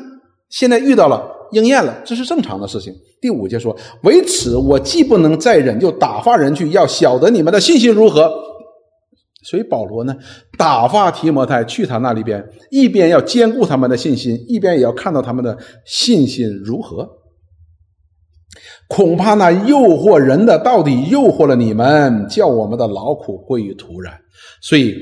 [0.49, 2.93] 现在遇到了应验了，这是正常的事情。
[3.19, 8.31] 第五节说：“为此，我既不能再忍，就打发人去，要晓得你们的信心如何。”
[9.49, 10.15] 所以保罗呢，
[10.59, 17.09] 打发提摩太去他那里边，一边要兼顾他们的信心，一边也要看到他们的信心如何。
[18.87, 24.13] 恐怕那诱惑人的到底诱惑了你们，叫我们的劳苦归于徒然。
[24.61, 24.95] 所以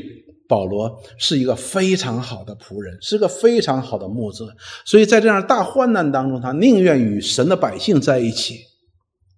[0.47, 4.45] 保罗是一个非常好的仆人，是个非常好的牧者。
[4.85, 8.59] 所以在这样大患难当中，他宁愿与神的百姓在一起，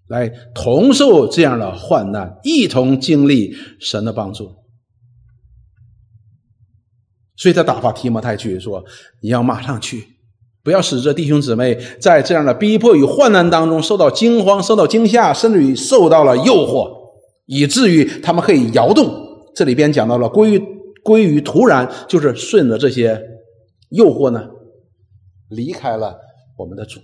[0.08, 4.52] 来同受这样的患难，一同经历神的帮助。
[7.38, 8.84] 所以他打发提摩太去说
[9.22, 10.04] ：“你要马上去，
[10.64, 16.90] 不要使这弟兄姊妹在这样的逼迫与患难当中受到惊慌、受到惊吓，甚至于受到了诱惑，
[17.46, 20.62] 以至于他们可以摇动。”这里边讲到了归于
[21.08, 23.24] 归于突然，就是顺着这些
[23.92, 24.46] 诱惑呢，
[25.48, 26.20] 离开了
[26.58, 27.00] 我们的主。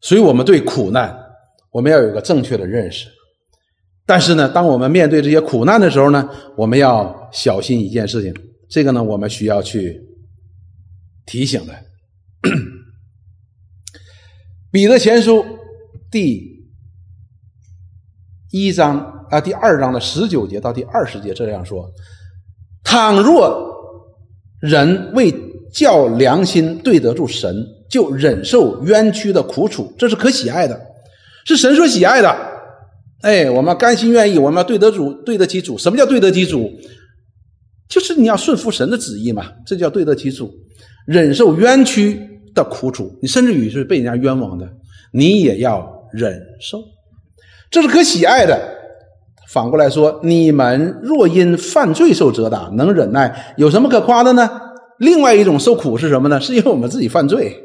[0.00, 1.14] 所以我们对苦难，
[1.72, 3.06] 我们要有一个正确的认识。
[4.06, 8.34] 但是呢，当我们面对这些苦难的时候呢，我们要小心一件事情。
[8.70, 10.00] 这个呢，我们需要去
[11.26, 11.84] 提醒的。
[14.72, 15.44] 彼得前书
[16.10, 16.66] 第
[18.50, 21.88] 一章啊，第二章的十九节到第二十节这样说：
[22.82, 23.74] 倘若
[24.60, 25.34] 人为
[25.72, 27.54] 叫良心对得住神，
[27.90, 30.80] 就忍受冤屈的苦楚，这是可喜爱的，
[31.44, 32.34] 是神所喜爱的。
[33.20, 35.76] 哎，我们甘心愿意，我们要对得主，对得起主。
[35.76, 36.70] 什么叫对得起主？
[37.88, 40.50] 就是你要顺服神的旨意嘛，这叫对得起主。
[41.06, 42.20] 忍受冤屈
[42.54, 44.68] 的苦楚，你甚至于是被人家冤枉的，
[45.12, 46.82] 你也要忍受，
[47.70, 48.77] 这是可喜爱的。
[49.52, 54.48] 反过来说，你们若因犯罪受责打，能忍耐，有什么可夸的呢？
[54.98, 56.38] 另外一种受苦是什么呢？
[56.40, 57.56] 是因为我们自己犯罪，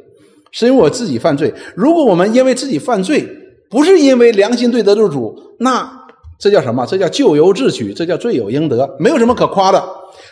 [0.52, 1.54] 是因为我自己犯罪。
[1.76, 3.28] 如果我们因为自己犯罪，
[3.70, 5.92] 不是因为良心对得住主，那
[6.40, 6.86] 这叫什么？
[6.86, 9.84] 这叫咎由自取，这叫罪有应得，没有什么可夸的。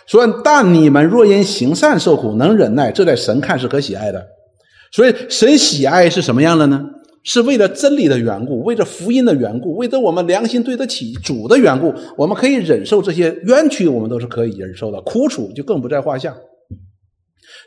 [0.07, 4.23] 所以，但你们若因行善受苦，能忍耐，这在神看是可喜爱的。
[4.91, 6.81] 所以，神喜爱是什么样的呢？
[7.23, 16.36] 是为了真理的缘故，为了福音的缘故，为了我们良心对得起主的缘故，我们可以忍受这些冤屈，我们都是可以忍受的，苦楚就更不在话下。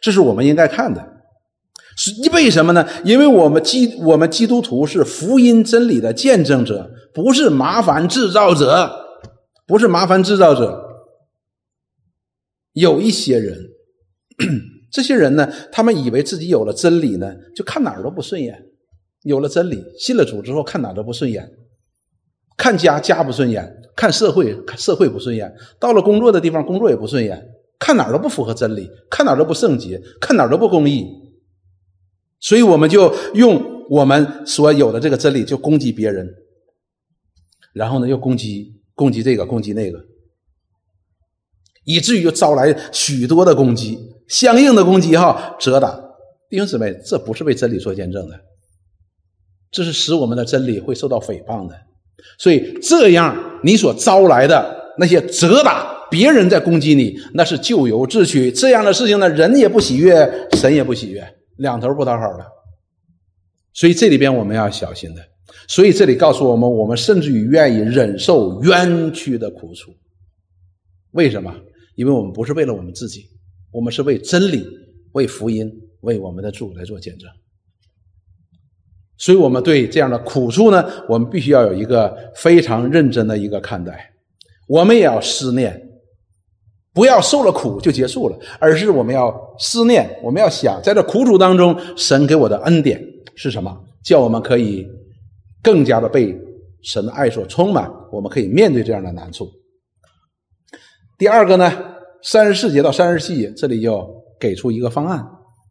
[0.03, 1.13] 这是我们应该看的。
[1.97, 2.85] 是为什么呢？
[3.05, 8.91] 因为我们基我们基督徒是福音真理的见证者，不是麻烦制造者，
[9.65, 10.83] 不是麻烦制造者。
[12.73, 13.57] 有一些人，
[14.91, 18.61] 这些人呢，他们以为自己有了真理呢，就看哪儿都不顺眼。
[19.25, 21.51] 有了真理，信了主之后，看哪都不顺眼，
[22.57, 27.45] 看家家不顺眼，看社会社会不顺眼，到了工作的地方工作也不顺眼，
[27.79, 31.07] 看哪都不符合真理，看哪都不圣洁，看哪都不公义。
[32.39, 36.29] 所以我们就用我们所有的这个真理，就攻击别人，
[37.73, 39.99] 然后呢，又攻击攻击这个，攻击那个，
[41.85, 45.99] 以至于就招来许多的攻击，相应的攻击哈，责打
[46.51, 48.39] 弟兄姊妹，这不是为真理做见证的，
[49.75, 51.75] 这是使我们的真理会受到诽谤的。
[52.39, 58.53] 所以这样你所招来的那些责打，别人在攻击你，那是咎由自取。
[58.53, 61.27] 这样的事情呢，人也不喜悦，神也不喜悦。
[61.57, 62.45] 两头不讨好的，
[63.73, 65.21] 所以这里边我们要小心的。
[65.67, 69.93] 所以这里告诉我们，我们甚至于愿意忍受冤屈的苦楚。
[71.13, 71.53] 为什么？
[71.97, 73.27] 因为我们不是为了我们自己，
[73.73, 74.67] 我们是为真理、
[75.13, 77.29] 为福音、为我们的主来做见证。
[79.25, 84.13] 所以，我们对这样的苦处呢，我们必须要有一个非常认真的一个看待。
[84.69, 85.81] 我们也要思念。
[86.93, 93.03] 不要受了苦就结束了，而是我们要思念，我们要想，在这苦楚当中，神给我的恩典
[93.35, 93.75] 是什么？
[94.05, 94.87] 叫我们可以
[95.63, 96.39] 更加的被
[96.83, 99.49] 神的爱所充满，我们可以面对这样的难处。
[101.17, 101.73] 第二个呢，
[102.23, 104.07] 三十四节到三十七节，这里就
[104.39, 105.27] 给出一个方案，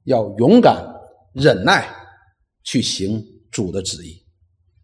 [0.05, 0.83] 要勇敢
[1.33, 1.87] 忍耐
[2.65, 4.21] 去行主的旨意。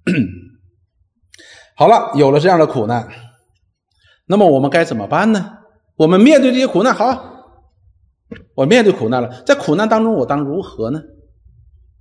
[1.76, 3.10] 好了，有了这样的苦难，
[4.28, 5.58] 那么我们该怎么办呢？
[5.98, 7.06] 我们面对这些苦难，好，
[8.56, 11.02] 我面对苦难了，在苦难当中，我当如何呢？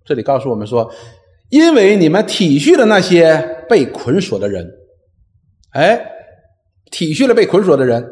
[0.04, 0.92] 这里告诉我们说，
[1.49, 4.68] 因为你们体恤了那些被捆锁的人，
[5.70, 6.01] 哎，
[6.90, 8.05] 体恤了被捆锁的人，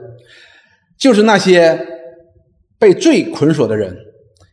[0.99, 1.87] 就是那些
[2.79, 3.97] 被罪捆锁的人，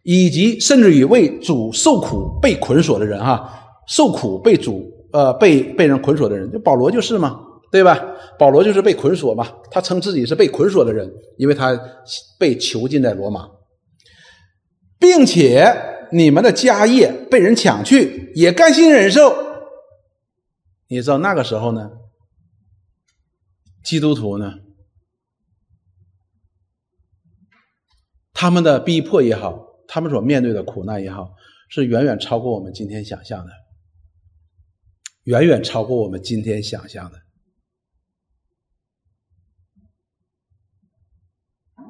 [0.03, 7.49] 以及甚至于为主受苦被捆锁的人，哈，受苦被主呃被被人捆锁的人，就保罗就是嘛。
[7.73, 7.99] 对吧？
[8.37, 11.75] 保罗就是被捆锁嘛，他称自己是被捆锁的人，因为他
[12.37, 13.49] 被囚禁在罗马，
[14.99, 15.65] 并且
[16.11, 19.35] 你们的家业被人抢去，也甘心忍受。
[20.87, 21.89] 你知道那个时候呢？
[23.83, 24.53] 基督徒呢，
[28.33, 31.31] 他们的逼迫也好，他们所面对的苦难也好，
[31.69, 33.51] 是远远超过我们今天想象的，
[35.23, 37.21] 远远超过我们今天想象的。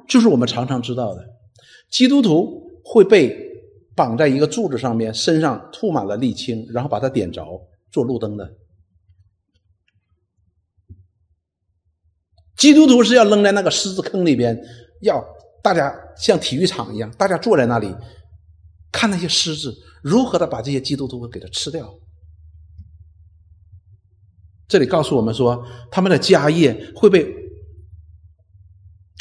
[0.06, 1.24] 就是我们常常知道的，
[1.90, 3.34] 基督徒会被
[3.96, 7.44] 绑在一个柱子上面，身上涂满了沥青，然后把它点着
[7.90, 8.54] 做路灯的。
[12.56, 14.56] 基督徒是要扔在那个狮子坑里边，
[15.00, 15.24] 要
[15.62, 17.92] 大家像体育场一样，大家坐在那里
[18.92, 21.92] 看那些狮子如何的把这些基督徒给它吃掉。
[24.68, 27.26] 这里告诉我们说，他们的家业会被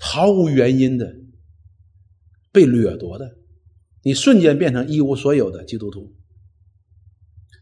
[0.02, 1.14] 毫无原因的
[2.52, 3.26] 被掠夺的，
[4.04, 6.14] 你瞬间变成一无所有的基督徒。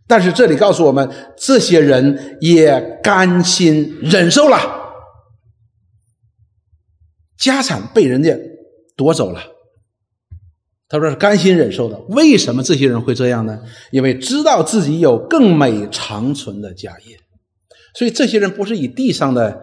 [0.07, 4.79] 但是这里告诉我们，这些人也甘心忍受了。
[7.37, 8.37] 家产被人家
[8.97, 9.41] 夺走了，
[10.89, 11.97] 他说是甘心忍受的。
[12.09, 13.63] 为什么这些人会这样呢？
[13.91, 17.20] 因为知道自己有更美长存的家业，
[17.93, 19.61] 所以这些人不是以地上的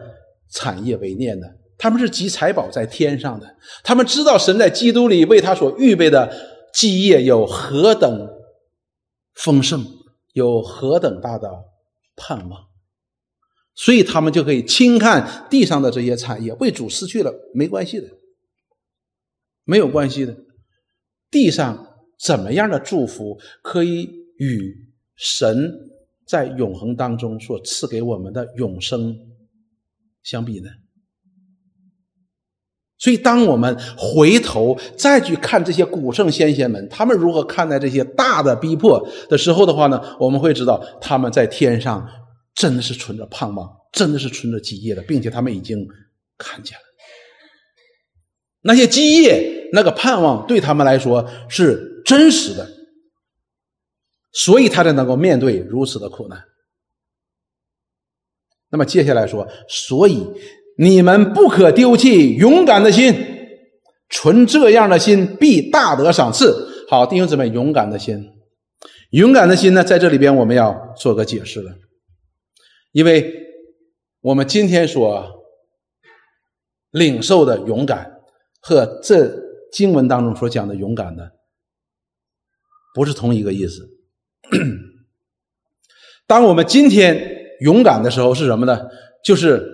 [0.51, 3.55] 产业为念的，他们是集财宝在天上的。
[3.83, 6.31] 他们知道神在基督里为他所预备的
[6.73, 8.29] 基业有何等
[9.35, 9.85] 丰盛，
[10.33, 11.49] 有何等大的
[12.15, 12.67] 盼望。
[13.75, 18.07] 所以他们就可以轻看地上的这些产业，为主失去了没关系的，
[19.63, 20.35] 没有关系的。
[21.31, 21.87] 地上
[22.19, 24.75] 怎么样的祝福可以与
[25.15, 25.71] 神
[26.29, 29.17] 在永恒当中所赐给我们的永生
[30.21, 30.69] 相比呢？
[32.99, 40.15] 所以，当我们回头再去看这些古圣先贤们，他们如何看待这些大的逼迫的时候的话呢？
[40.19, 42.07] 我们会知道他们在天上。
[42.55, 45.87] 真的是存着盼望，真的是存着基业的，并且他们已经
[46.37, 46.83] 看见了
[48.63, 52.69] 那些基业，那个盼望对他们来说是真实的，
[54.31, 56.43] 所以他才能够面对如此的苦难。
[58.69, 60.23] 那么接下来说，所以
[60.77, 63.13] 你们不可丢弃勇敢的心，
[64.09, 66.85] 存这样的心必大得赏赐。
[66.87, 68.23] 好，弟兄姊妹，勇敢的心，
[69.09, 71.71] 勇敢的心呢，在这里边我们要做个解释了。
[72.91, 73.33] 因为
[74.21, 75.27] 我们今天所
[76.91, 78.11] 领受的勇敢，
[78.59, 79.35] 和这
[79.71, 81.31] 经文当中所讲的勇敢的，
[82.93, 83.98] 不是同一个意思。
[86.27, 88.79] 当我们今天勇敢的时候是什么呢？
[89.23, 89.67] 就是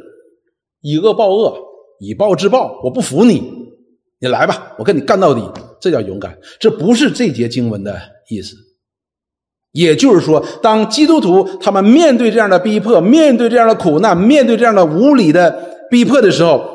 [0.82, 1.57] 以恶报恶，
[1.99, 2.82] 以暴制暴。
[2.84, 3.43] 我不服你，
[4.19, 5.41] 你来吧，我跟你干到底，
[5.80, 6.38] 这叫勇敢。
[6.59, 7.99] 这不是这节经文的
[8.30, 8.55] 意思。
[9.71, 16.65] 也就是说，当基督徒他们面对这样的逼迫、面对这样的苦难、面对这样的无理的逼迫的时候，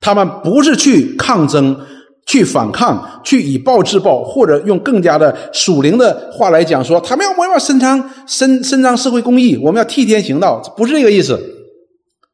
[0.00, 1.86] 他们不是去抗争、
[2.26, 11.38] 去反抗、去以暴制暴，或者用更加的属灵的话来讲说，他们要我们要伸张伸伸张社会公义，我们要替天行道，不是这个意思。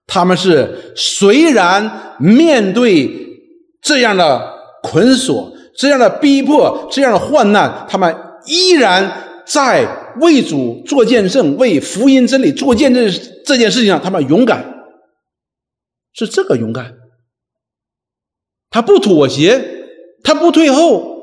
[0.07, 3.11] 他们是虽然面对
[3.83, 4.41] 这样的
[4.83, 5.53] 捆锁。
[5.79, 8.17] 这样的逼迫，这样的患难，他们
[8.47, 9.87] 依然在
[10.23, 13.07] 为主做见证，为福音真理做见证
[13.45, 14.65] 这件事情上，他们勇敢，
[16.15, 16.95] 是这个勇敢。
[18.71, 19.76] 他不妥协，
[20.27, 21.23] 他不退后，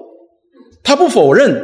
[0.81, 1.61] 他不否认，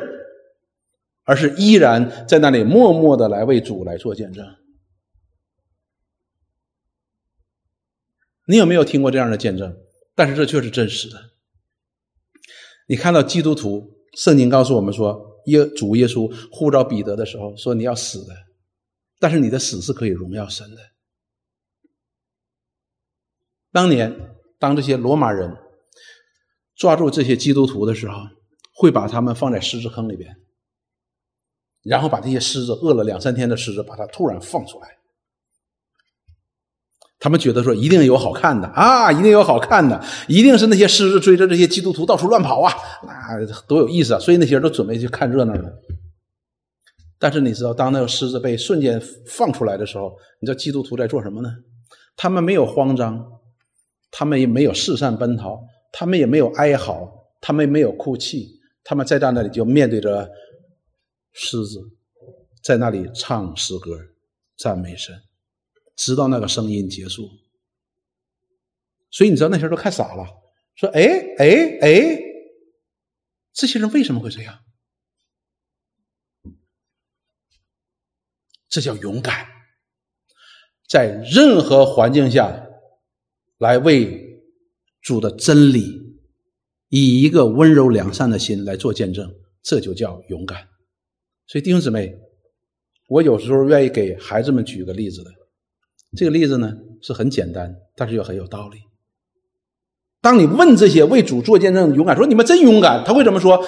[1.23, 4.45] 而是依然在那里默默的来为主来做见证。
[8.45, 9.73] 你有没有听过这样的见证？
[10.15, 11.17] 但是这却是真实的。
[12.87, 18.33] 你看到基督徒，圣经告诉我们说，耶主耶稣呼召彼得的时候说：“你要死的，
[19.17, 20.81] 但是你的死是可以荣耀神的。”
[23.71, 25.55] 当年，当这些罗马人
[26.80, 28.15] 抓住这些基督徒的时候，
[28.73, 30.34] 会把他们放在狮子坑里边，
[31.84, 34.88] 然后把这些狮子饿了两三天的狮子，把它突然放出来。
[37.19, 42.73] 他们觉得说一定有好看的啊，一定有好看的，一定是那些狮子追着这些基督徒到处乱跑啊，
[43.05, 44.19] 那多有意思啊！
[44.21, 45.69] 所以那些人都准备去看热闹了。
[47.19, 51.49] 但是你知道，当那个狮子被瞬间放出来的时候，你知道基督徒在做什么呢？
[52.15, 53.21] 他们没有慌张，
[54.09, 55.59] 他们也没有四散奔逃，
[55.91, 60.29] 他们也没有哀嚎，他们也没有哭泣，他们在在那里就面对着
[61.31, 61.79] 狮子，
[62.63, 63.99] 在那里唱诗歌，
[64.57, 65.21] 赞美神。
[65.95, 67.29] 直到那个声音结束，
[69.11, 70.25] 所以你知道那些人都看傻了，
[70.75, 71.03] 说：“哎
[71.37, 72.21] 哎哎，
[73.51, 74.59] 这些人为什么会这样？
[78.69, 79.45] 这叫勇敢，
[80.87, 82.65] 在任何环境下
[83.57, 84.28] 来为
[85.01, 86.17] 主的真理，
[86.89, 89.31] 以一个温柔良善的心来做见证，
[89.63, 90.67] 这就叫勇敢。
[91.47, 92.13] 所以弟兄姊妹，
[93.07, 95.31] 我有时候愿意给孩子们举个例子的，
[96.15, 98.77] 这个例子呢是很简单，但是又很有道理。
[100.21, 103.63] 当你问这些为主做见证的勇敢，说你们真勇敢，他会怎么说？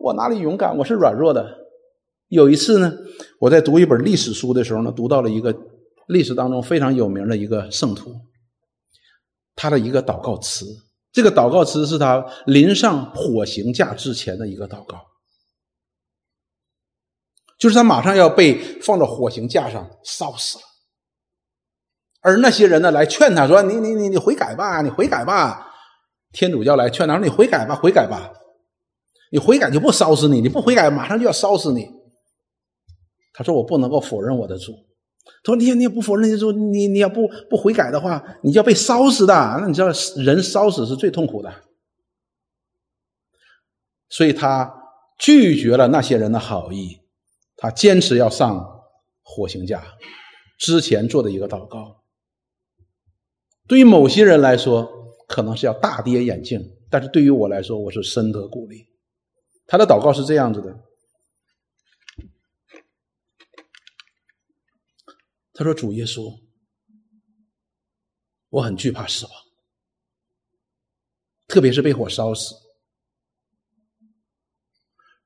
[0.00, 0.76] 我哪里勇敢？
[0.78, 1.66] 我是软弱的。
[2.28, 2.92] 有一次呢，
[3.40, 5.56] 我在读一本历史书的时候呢，读到了一个
[6.08, 8.14] 历史当中非常有名的一个圣徒，
[9.56, 10.64] 他的一个祷告词。
[11.10, 15.02] 这个祷告词是他临上火刑架之前的一个祷告，
[17.58, 20.64] 就是他马上要被放到火刑架上烧死了，
[22.20, 25.72] 而那些人呢来劝他说：“你你你你悔改吧，你悔改吧。”
[26.32, 28.30] 天主教来劝他说：“你悔改吧，悔改吧，
[29.32, 31.88] 你悔改就不烧死你，你不悔改马上就要烧死你。”
[33.32, 34.74] 他说：“我不能够否认我的主。”
[35.42, 39.34] 他说：“你你也不否认你说，你你要不不悔改的话，你就要被烧死的。
[39.60, 41.52] 那你知道人烧死是最痛苦的。”
[44.08, 44.72] 所以他
[45.18, 47.00] 拒绝了那些人的好意，
[47.56, 48.64] 他坚持要上
[49.22, 49.82] 火刑架。
[50.58, 52.02] 之前做的一个祷告，
[53.68, 54.88] 对于某些人来说
[55.28, 58.86] 可能是要大跌眼镜，但是对于我来说，我是深得鼓励。
[59.66, 60.85] 他的祷告是这样子的。
[65.58, 66.38] 他说：“主耶稣，
[68.50, 69.32] 我很惧怕死亡，
[71.46, 72.54] 特别是被火烧死。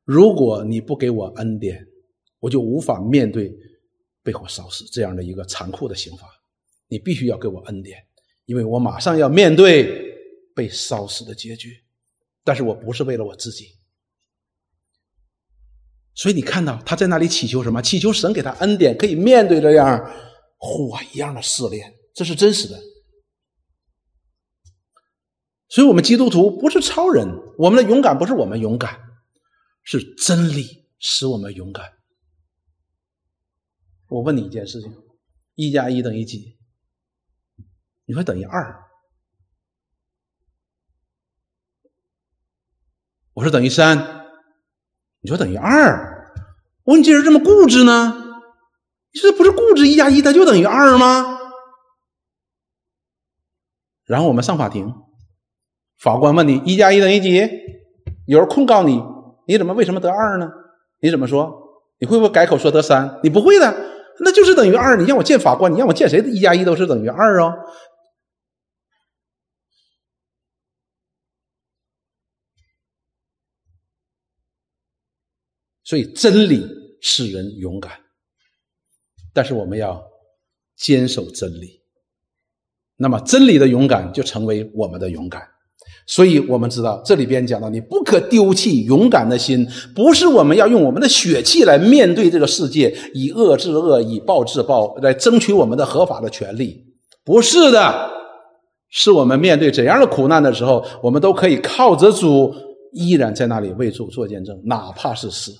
[0.04, 1.84] 如果你不给我恩典，
[2.38, 3.52] 我就无法面对
[4.22, 6.28] 被火烧死这样的一个残酷的刑罚。
[6.86, 8.00] 你必须要给我恩典，
[8.44, 10.14] 因为我马上要面对
[10.54, 11.76] 被烧死的结局。
[12.44, 13.79] 但是我不是为了我自己。
[16.20, 17.80] 所以你看到他在那里祈求什么？
[17.80, 19.98] 祈求神给他恩典，可以面对这样。”
[20.62, 22.78] 火一样的试炼，这是真实的。
[25.70, 29.00] 所以，我们基督徒不是超人，我们的勇敢不是我们勇敢，
[29.82, 31.90] 是真理使我们勇敢。
[34.10, 34.94] 我问你一件事情：
[35.54, 36.58] 一加一等于几？
[38.04, 38.84] 你说等于二。
[43.32, 43.96] 我说等于三。
[45.22, 46.09] 你说等于二。
[46.84, 48.26] 我说你竟然这么固执呢？
[49.12, 51.38] 你这不是固执一加一它就等于二吗？
[54.06, 54.92] 然后我们上法庭，
[55.98, 57.48] 法官问你一加一等于几？
[58.26, 59.02] 有人控告你，
[59.46, 60.50] 你怎么为什么得二呢？
[61.00, 61.52] 你怎么说？
[61.98, 63.20] 你会不会改口说得三？
[63.22, 63.74] 你不会的，
[64.20, 64.96] 那就是等于二。
[64.96, 66.18] 你让我见法官，你让我见谁？
[66.20, 67.52] 一加一都是等于二哦。
[75.90, 76.64] 所以真理
[77.00, 77.90] 使人勇敢。
[79.34, 80.00] 但是我们要
[80.76, 81.80] 坚守真理，
[82.96, 85.42] 那么真理的勇敢就成为我们的勇敢。
[86.06, 96.86] 所以我们知道这里边讲到，你不可丢弃勇敢的心，不是我们要用我们的血气来面对这个世界，以恶制恶，以暴制暴，来争取我们的合法的权利。
[97.24, 98.10] 不是的，
[98.90, 102.54] 是我们面对怎样的苦难的时候，我们都可以靠着主，
[102.92, 105.52] 依然在那里为主做见证，哪怕是死。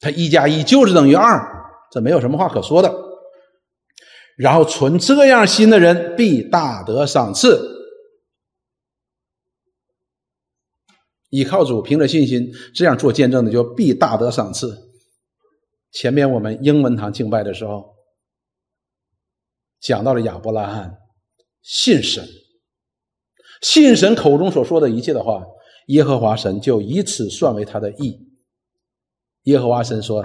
[0.00, 1.40] 他一加一就是等于二。
[1.90, 2.94] 这没有什么话可说的。
[4.36, 7.76] 然后存这样心的人必大得赏赐。
[11.30, 14.88] 依靠主，凭着信心这样做见证的，就必大得赏赐。
[15.90, 17.94] 前面我们英文堂敬拜的时候，
[19.80, 20.98] 讲到了亚伯拉罕
[21.62, 22.26] 信神，
[23.62, 25.42] 信神口中所说的一切的话，
[25.88, 28.27] 耶和华神就以此算为他的义。
[29.48, 30.24] 耶和华神说。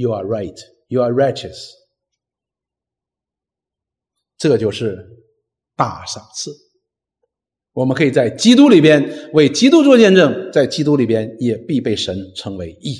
[0.00, 0.56] You are right.
[0.86, 1.56] You are righteous.
[4.38, 4.96] 这就是
[5.74, 6.52] 大赏赐。
[7.72, 12.96] 我们可以在基督里边为基督做见证，在基督里边也必被神称为义。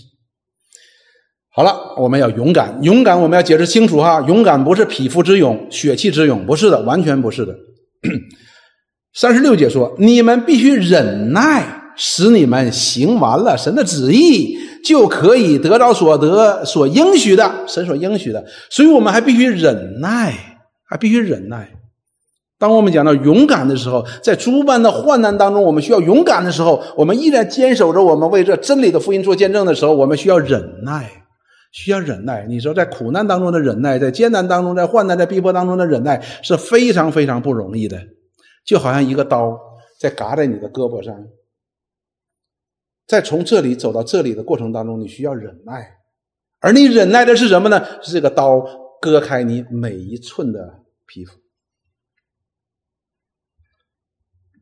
[1.51, 4.21] 好了，我们要勇敢，勇敢我们要解释清楚哈。
[4.27, 7.57] 勇敢不是匹夫之勇、血气之勇，不是的，完全不是的。
[9.15, 20.33] 三十六节说：“你们必须忍耐，使你们行完了神的旨意。”就可以得到所得所应许的，神所应许的，所以我们还必须忍耐，
[20.89, 21.71] 还必须忍耐。
[22.59, 31.09] 当我们讲到勇敢的时候，在诸般的患难当中，我们需要勇敢的时候，我们依然坚守着我们为这真理的福音做见证的时候，我们需要忍耐，
[31.71, 32.45] 需要忍耐。
[32.49, 37.97] 你说，在苦难当中的忍耐，在艰难当中，在患难、在逼迫当中的忍耐，是非常非常不容易的，
[38.67, 39.57] 就好像一个刀
[40.01, 41.15] 在嘎在你的胳膊上。
[43.09, 45.97] 在从这里走到这里的过程当中，你需要忍耐，
[46.61, 48.03] 而你忍耐的是什么呢？
[48.03, 48.61] 是这个刀
[49.01, 51.41] 割开你每一寸的皮肤。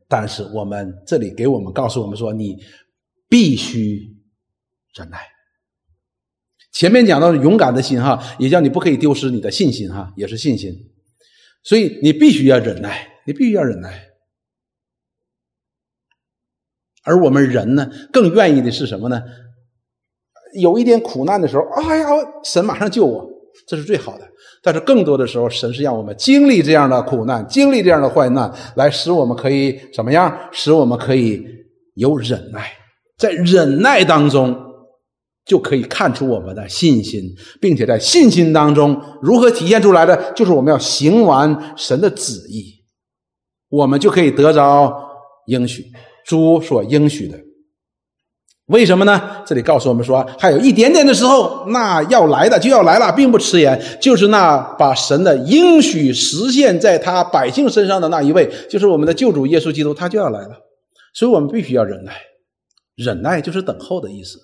[0.07, 2.55] 但是我们这里给我们告诉我们说，你
[3.27, 4.15] 必须
[4.93, 5.19] 忍耐。
[6.71, 10.73] 前面讲到勇敢的心哈，也叫你不可以丢失你的信心哈，也是信心。
[11.63, 14.06] 所以你必须要忍耐，你必须要忍耐。
[17.07, 19.21] 而我们人呢，更愿意的是什么呢？
[20.59, 22.07] 有一点苦难的时候，哎呀，
[22.43, 23.25] 神马上救我，
[23.67, 24.27] 这是最好的。
[24.61, 30.35] 但是更多的时候，神是让我们经历这样的苦难，经历这样的患难，来使我们可以怎么样？
[30.51, 31.45] 使我们可以
[31.95, 32.69] 有忍耐，
[33.17, 34.55] 在忍耐当中，
[35.45, 37.23] 就可以看出我们的信心，
[37.61, 40.33] 并且在信心当中，如何体现出来的？
[40.33, 42.73] 就是我们要行完神的旨意，
[43.69, 44.91] 我们就可以得着
[45.45, 45.85] 应许，
[46.27, 47.39] 主所应许的。
[48.65, 49.45] 为什么呢？
[49.45, 53.81] 这里告诉我们说，还有一点点的时候，那要来的就要来了，并不迟延。
[54.01, 60.59] 就是那把神的应许实现在他百姓身上的那一位，就是我们的救主耶稣基督，他就要来了。
[61.13, 62.13] 所以我们必须要忍耐，
[62.95, 64.37] 忍耐就是等候的意思。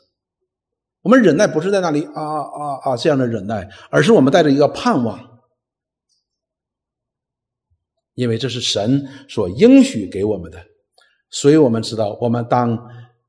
[1.02, 5.20] 我们忍耐不是在那里啊啊啊这样的忍耐，而是我们带着一个盼望，
[8.14, 10.60] 因为这是神所应许给我们的，
[11.34, 12.80] 所以我们知道，我们当。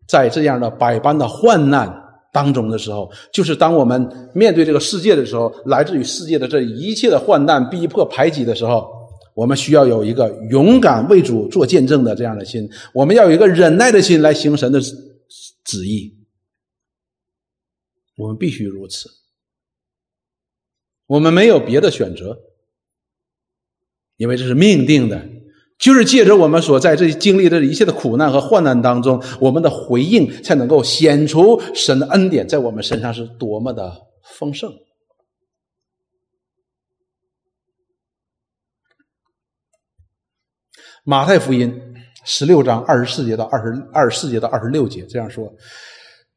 [0.06, 1.90] 在这样的百般的患难
[2.30, 8.86] 当中的时候，就是当我们面对这个世界的时候，来自于世界的这一切的患难、逼迫、排挤的时候，
[9.32, 16.14] 我们需要有一个勇敢为主做见证的这样的心，我们要有一个忍耐的心来行神的旨意。
[18.18, 19.08] 我们必须如此，
[21.06, 22.38] 我们没有别的选择，
[24.18, 25.30] 因为这是命定的。
[25.78, 33.92] 就是借着我们所在这经历的一切的苦难和患难当中，我们的回应才能够显出神的恩典在我们身上是多么的
[34.38, 34.72] 丰盛。
[41.04, 41.78] 马太福音
[42.24, 45.52] 十六章二十四节到二十二十四节到二十六节这样说：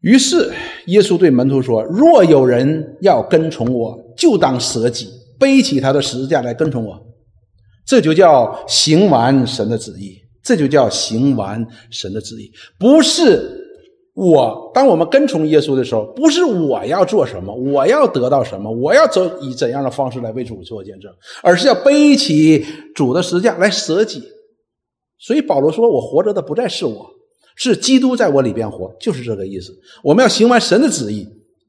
[0.02, 0.52] 于是
[0.88, 5.08] 耶稣对门徒说：“若有人要跟从我，就当舍己，
[5.40, 7.02] 背起他的十字架来跟从我。”
[7.88, 12.52] 这就叫行完神的旨意，这就叫行完神的旨意。
[12.78, 13.64] 不是
[14.14, 21.10] 我，当我们跟从耶稣的时候，不是我要做什么，我要得到什么，我要走以怎样的方式来为主做见证，
[21.42, 24.22] 而是要背起主的十字架来舍己。
[25.18, 27.10] 所以保罗说：“我活着的不再是我，
[27.56, 29.74] 是基督在我里边活。”就是这个意思。
[30.04, 31.26] 我们要行完神的旨意，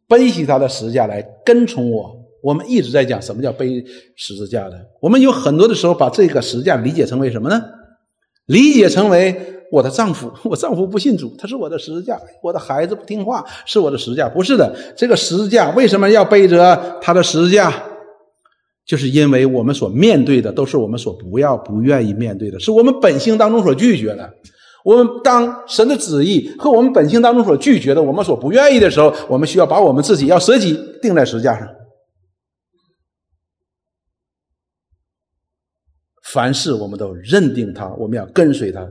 [0.08, 2.17] 背起他的十字架来跟从我。
[2.42, 3.84] 我们一直在讲什么叫背
[4.16, 4.78] 十字架的。
[5.00, 7.62] 我们有很多的时候把这个十字架理解成为什么呢？
[8.46, 9.36] 理解成为
[9.70, 14.28] 我的丈夫， 我丈夫不信主，他是我的十字架；我的孩子不听话，是我的十字架。
[14.28, 17.72] 不是的，这个十字架为什么要背着他的十字架？
[18.86, 24.32] 就是因为我们所面对的都是我们所不要、不愿意面对的，是我们本性当中所拒绝的。
[24.82, 31.68] 我们当神的旨意和我们本性当中所拒绝的、我们所不愿意的时候，我们需要把我们自己要舍己钉在十字架上。
[36.38, 38.88] 凡事我们都认定他，我们要跟随他，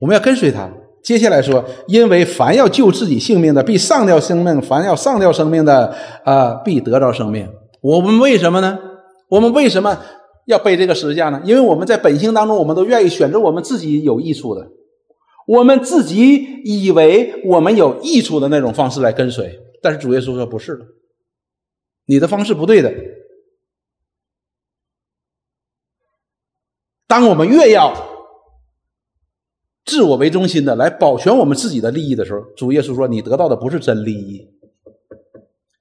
[0.00, 0.68] 我们要跟随他。
[1.04, 7.48] 接下来说，因为凡要救自己性命的，必丧掉生命；凡要丧掉生命的，啊，必得着生命。
[7.80, 8.76] 我们为什么呢？
[9.28, 9.96] 我们为什么
[10.46, 11.40] 要背这个十字架呢？
[11.44, 14.66] 因为我们在本性当中，我们都愿意选择我们自己有益处的，
[15.46, 19.60] 我们自己以为我们有益处的那种方式来跟随。
[19.80, 20.84] 但是主耶稣说不是的，
[22.06, 22.92] 你的方式不对的。
[27.10, 27.92] 当我们越要
[29.84, 34.48] 自我为中心的来保全我们自己的利益的时候，主耶稣说：“你得到的不是真利益。”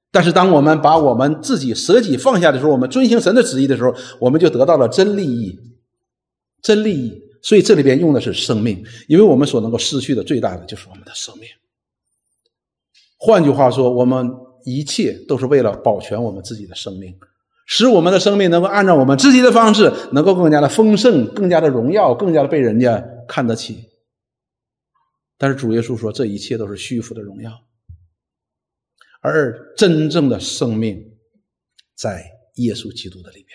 [0.10, 5.56] 但是，当我们把我们自己舍己放下的时候，我们遵行神的旨意的时候，我们就得到了真利益，
[6.64, 7.22] 真利益。
[7.44, 11.48] 所以，这里边用的是生命，因为我们所能够失去的最大的就是我们的生命。
[13.20, 14.32] 换句话说，我们
[14.66, 17.14] 一切都是为了保全我们自己的生命。
[17.72, 23.78] 使我们的生命能够按照我们自己的方式，能够更加的丰盛、更加的荣耀、更加的被人家看得起。
[25.38, 27.52] 但是主耶稣说，这一切都是虚浮的荣耀，
[29.22, 31.00] 而真正的生命
[31.96, 33.50] 在耶稣基督的里边。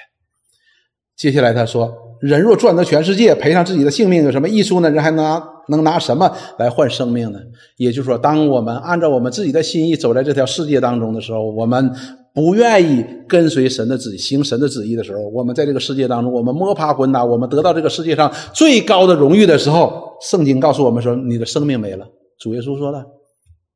[1.16, 1.92] 接下来他说
[2.22, 4.88] ：“人若赚得全世界，赔上自己的性命，有什么益处呢？
[4.88, 7.40] 人还拿能拿什么来换生命呢？”
[7.78, 11.92] 也就是说，当我们按照我们自己的心意走在这条世界当中的时候，我们。
[12.34, 22.06] 不愿意跟随神的旨意，行神的旨意的时候，我们在这个世界当中，我们摸爬滚打，我们得到这个世界上最高的荣誉的时候，圣经告诉我们说，你的生命没了。
[22.40, 23.06] 主耶稣说了，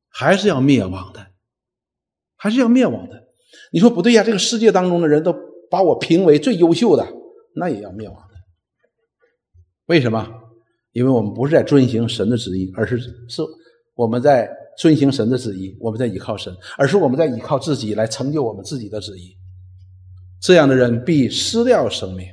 [0.09, 1.25] 还是要灭亡的，
[2.35, 3.23] 还是要灭亡的。
[3.71, 4.23] 你说不对呀？
[4.23, 5.33] 这个世界当中的人都
[5.71, 7.07] 把我评为最优秀的，
[7.55, 8.33] 那也要灭亡的。
[9.85, 10.27] 为什么？
[10.91, 13.41] 因为我们不是在遵行神的旨意，而是是
[13.95, 14.49] 我们在
[14.79, 19.35] 遵行神的旨意，我们在依靠神，而是我们在依靠自己来成就我们自己的旨意。
[20.41, 22.25] 这样的人必失掉生命。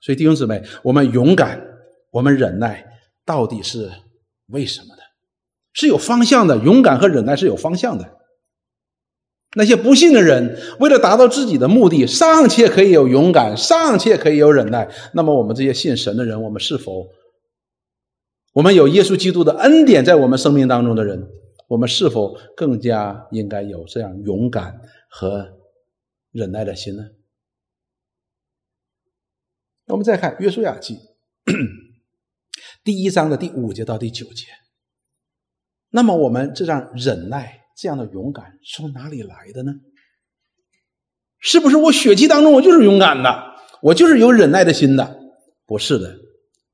[0.00, 1.60] 所以弟兄姊妹，我们勇敢，
[2.12, 2.86] 我们忍耐，
[3.26, 3.90] 到底是
[4.46, 5.02] 为什么的？
[5.72, 6.56] 是有方向的。
[6.58, 8.18] 勇敢和忍耐是有方向的。
[9.56, 14.88] 那些不信的人，为了达到自己的目的，尚且可以有勇敢，尚且可以有忍耐。
[15.14, 17.08] 那么，我们这些信神的人，我们是否，
[18.54, 21.28] 我们有耶稣基督的恩典在我们生命当中的人，
[21.66, 24.80] 我们是否更加应该有这样勇敢
[25.10, 25.58] 和
[26.30, 27.02] 忍耐的心呢？
[29.88, 30.94] 我们再看《约书亚记》
[32.84, 34.46] 第一章的第五节到第九节。
[35.90, 39.72] 那么，我们这样忍耐、这样的勇敢从哪里来的呢？
[41.40, 45.18] 是不是我血气当中我就是勇敢的，我就是有忍耐的心的？
[45.66, 46.18] 不是的。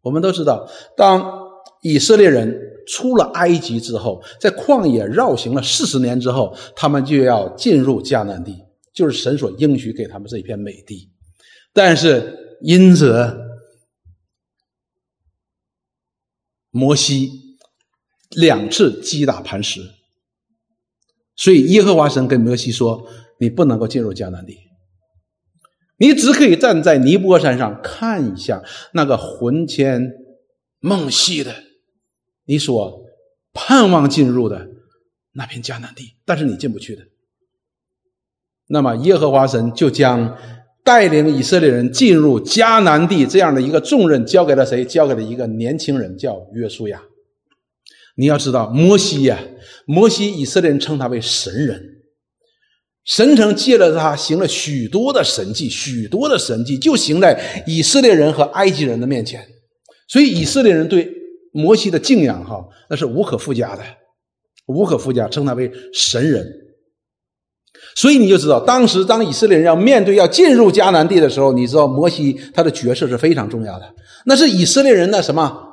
[0.03, 1.40] 我们都知道，当
[1.83, 2.55] 以色列人
[2.87, 8.57] 出了埃及之后，在旷野绕行了四十年之后，他们就要进入迦南地，
[8.93, 11.11] 就是神所应许给他们这一片美地。
[11.73, 13.39] 但是，因着
[16.71, 17.31] 摩西
[18.31, 19.81] 两次击打磐石，
[21.37, 23.07] 所以耶和华神跟摩西说
[23.41, 24.59] ：“你不能够进入迦南地，
[25.99, 28.63] 你只可以站在尼泊山上看一下
[28.93, 30.13] 那个魂牵
[30.81, 31.55] 梦系的
[32.51, 33.05] 你所
[33.53, 34.67] 盼望进入的
[35.35, 37.03] 那片迦南地，但是你进不去的。”
[38.67, 40.37] 那么耶和华神就将。
[40.83, 44.83] 带领以色列人进入迦南地这样的一个重任交给了谁？
[44.83, 47.03] 交给了一个年轻人，叫约书亚。
[48.17, 49.39] 你要知道，摩西呀，
[49.85, 51.79] 摩西以色列人称他为神人，
[53.05, 59.47] 神曾借着他行了许多的神迹，许多的神迹就行在以色列人和埃及人的面前，
[60.09, 61.05] 所以以色列人对
[61.53, 63.83] 摩西的敬仰哈，那是无可复加的，
[64.67, 66.47] 无可复加，称他为神人。
[67.95, 73.95] 所以你就知道，当时当以色列人要面对要进入迦南地的时候，你知道摩西他的角色是非常重要的，
[74.27, 75.73] 那是以色列人的什么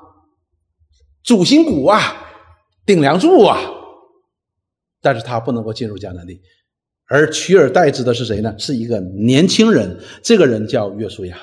[1.23, 1.99] 主心骨啊、
[2.85, 3.59] 顶梁柱啊。
[5.01, 6.41] 但是他不能够进入迦南地，
[7.07, 8.53] 而取而代之的是谁呢？
[8.57, 11.37] 是一个年轻人，这个人叫约书亚。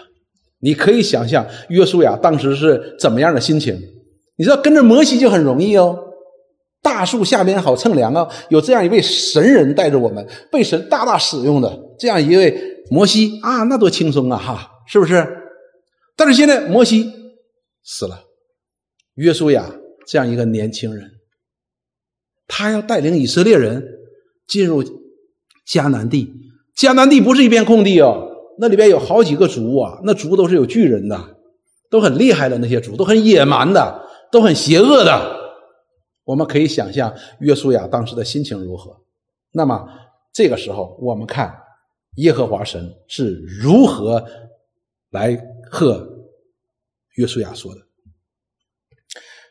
[0.58, 3.80] 你可以想象约书亚当时是怎么样的心情？
[4.36, 6.00] 你知道跟着摩西就很容易哦。
[6.82, 8.28] 大树下边好乘凉啊！
[8.50, 14.36] 有这样一位神人带着我们，被神大大使用的这样一位摩西啊，那多轻松啊！
[14.36, 15.26] 哈，是不是？
[16.14, 17.10] 但是现在摩西
[17.82, 18.24] 死了，
[19.14, 19.74] 约书亚
[20.06, 21.10] 这样一个年轻人，
[22.46, 23.82] 他要带领以色列人
[24.46, 24.84] 进入
[25.66, 26.34] 迦南地。
[26.76, 28.28] 迦南地不是一片空地哦，
[28.58, 31.18] 那里边有好几个族啊，那族都是有巨人的，
[31.88, 34.03] 都很厉害的那些族，都很野蛮的，
[34.34, 35.44] 都很邪恶的。
[36.24, 38.96] 我们可以想象约书亚当时的心情如何。
[39.52, 39.86] 那么
[40.32, 41.54] 这个时候，我们看
[42.16, 44.24] 耶和华神是如何
[45.10, 46.04] 来和
[47.14, 47.80] 约书亚说的：“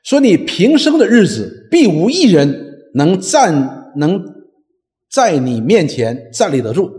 [0.04, 4.22] 说你平生的日子，必无一人能站能
[5.10, 6.92] 在你面前站立得住。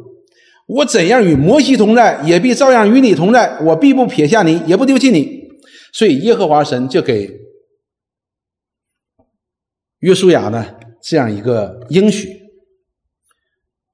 [0.67, 3.61] 我怎样与摩西同在，也必照样与你同在。
[3.61, 5.45] 我必不撇下你，也不丢弃你。”
[5.93, 7.44] 所以耶和华神就给。
[10.05, 10.67] 约书亚呢，
[11.03, 12.29] 这样一个应许，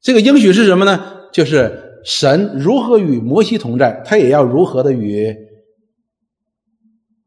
[0.02, 1.00] 这个应许是什么呢？
[1.32, 5.32] 就是神如何与摩西同在，他也要如何的与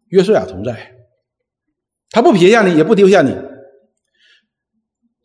[0.09, 0.95] 约书亚同在，
[2.09, 3.33] 他不撇下你，也不丢下你。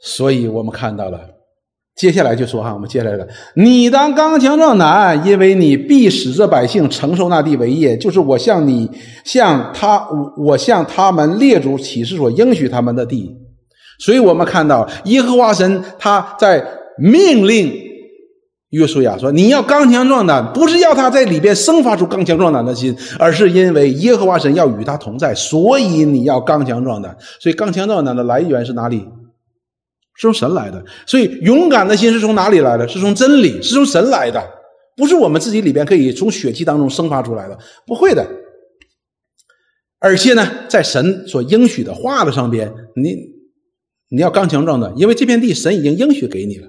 [0.00, 1.18] 所以我们看到了，
[1.96, 8.88] 接下来就说哈，我们接下来了，你当刚强壮胆，因为你必使这百姓承受那地为业，就是我向你
[9.24, 13.36] 向他我向他们列祖启示所应许他们的地。
[13.98, 16.64] 所以我们看到耶和华神他在
[16.96, 17.72] 命令
[18.70, 27.16] 约书亚说：“你要刚强壮胆，不是要他在里边生发出刚强壮胆的心，而是因为耶和华神要与他同在，所以你要刚强壮胆。
[27.40, 28.98] 所以刚强壮胆的来源是哪里？
[30.16, 30.84] 是从神来的。
[31.06, 32.86] 所以勇敢的心是从哪里来的？
[32.86, 34.44] 是从真理，是从神来的，
[34.96, 38.26] 不是我们自己里边可以从血气当中生发出来的，不会的。
[39.98, 43.36] 而且呢，在神所应许的话的上边，你。”
[44.10, 46.68] 你要刚强壮的，因为这片地神已经应许给你了。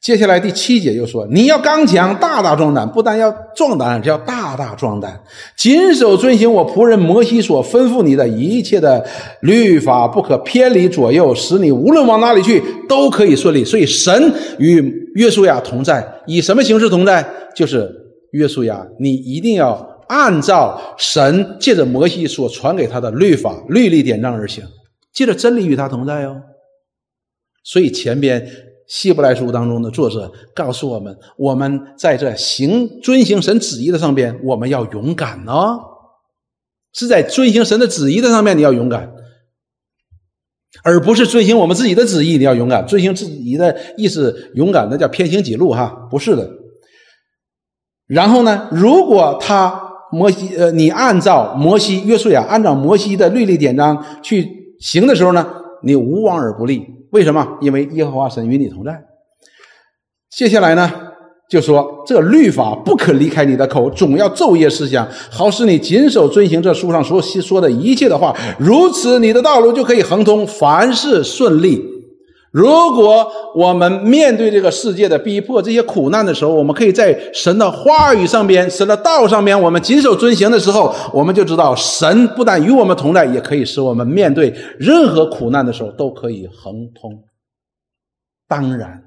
[0.00, 5.20] 接下来第七节又说：“你要刚强，大大壮胆，不但要壮胆，要大大壮胆，
[5.58, 9.06] 谨守遵行我仆人摩西所吩咐你的一切的
[9.42, 17.28] 律法，不可偏离左右，使你无论往哪里去都可以顺利。”所以神与约书亚同在，以什么形式同在？
[17.54, 17.90] 就是
[18.30, 24.64] 约书亚，你一定要按照神借着摩西所传给他的律法、律例典章而行，
[25.12, 26.36] 借着真理与他同在哦。
[27.62, 28.46] 所以前边。
[28.90, 35.78] 希伯来书当中的作者告诉我们：我们在这行遵行神旨意的上边，我们要勇敢哦。
[36.92, 39.12] 是在遵行神的旨意的上面，你要勇敢，
[40.82, 42.36] 而不是遵行我们自己的旨意。
[42.36, 46.50] 你要勇敢，遵行自己的意思，勇敢那叫偏行己路哈，不是的。
[48.08, 49.80] 然后呢，如果他
[50.10, 55.46] 摩西呃，你按照摩西约书亚按照摩西的律例典章去行的时候呢，
[55.82, 56.86] 你无往而不利。
[57.10, 57.58] 为什么？
[57.60, 59.02] 因为耶和华神与你同在。
[60.30, 60.90] 接下来呢，
[61.48, 68.32] 就说这律法不可离开你的口，总要昼夜思想，好使你谨守遵行这书上所说的一切的话。
[68.58, 71.84] 如此，你的道路就可以亨通，凡事顺利。
[72.50, 87.22] 如果我们面对这个世界的逼迫、这些苦难的时候，我们可以在神的话语上边、神的道上边，我们谨守遵行的时候，我们就知道神不但与我们同在，也可以使我们面对任何苦难的时候都可以亨通。
[88.48, 89.00] 当然，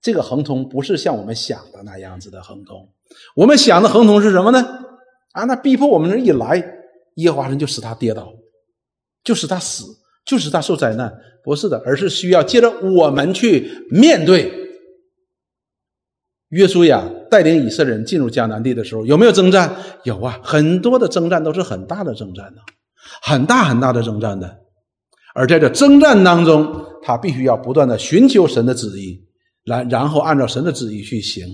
[0.00, 2.88] 这个亨通不是像我们想的那样子的亨通。
[3.34, 4.66] 我们想的亨通是什么呢？
[5.32, 6.64] 啊，那逼迫我们这一来，
[7.16, 8.32] 耶和华神就使他跌倒，
[9.22, 9.84] 就使他死。
[10.26, 11.16] 就使他受灾难，
[11.46, 14.52] 不是的，而是需要接着我们去面对。
[16.48, 19.76] 约书亚带领以色列人进入迦南地的时候，有没有征战？
[20.02, 22.60] 有啊，很多的征战都是很大的征战呢，
[23.22, 24.58] 很大很大的征战的。
[25.36, 29.24] 而在这征战当中，他必须要不断的寻求神的旨意，
[29.64, 31.46] 然然后按照神的旨意去行。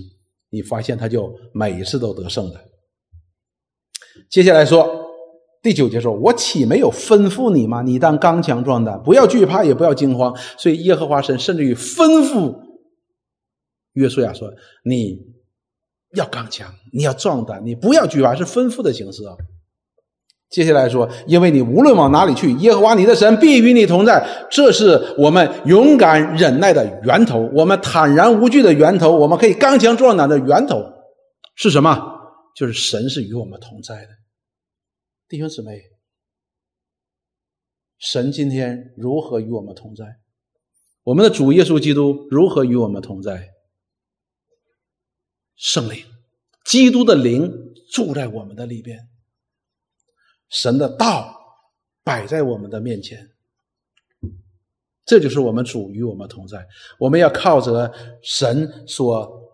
[0.49, 2.59] 你发现他就每一次都得胜的。
[4.31, 5.02] 接下来说。
[5.63, 7.81] 第九节说：“我岂没有吩咐你吗？
[7.81, 12.53] 你当刚强壮胆，不要惧怕，也不要惊慌。”所以耶和华神甚至于吩咐
[13.93, 14.51] 约书亚说
[14.83, 15.17] ：“你
[16.15, 19.33] 要刚强，你要壮胆，你不要惧怕。”是吩咐的形式啊。
[20.49, 30.83] 接下来说：“因为你无论往哪里去，耶和华你的神必与你同在。”这是我们勇敢忍耐的源头，我们坦然无惧的源头，我们可以刚强壮胆的源头
[31.55, 31.97] 是什么？
[32.53, 34.09] 就是神是与我们同在的。
[35.33, 35.81] 弟兄姊妹，
[37.97, 40.05] 神今天如何与我们同在？
[41.01, 43.49] 我们的主耶稣基督如何与我们同在？
[45.55, 46.05] 圣灵，
[46.67, 47.51] 基督的灵
[47.91, 49.09] 住在我们的里边，
[50.49, 51.35] 神的道
[52.03, 53.27] 摆在我们的面前，
[55.03, 56.63] 这就是我们主与我们同在。
[56.99, 59.51] 我们要靠着神所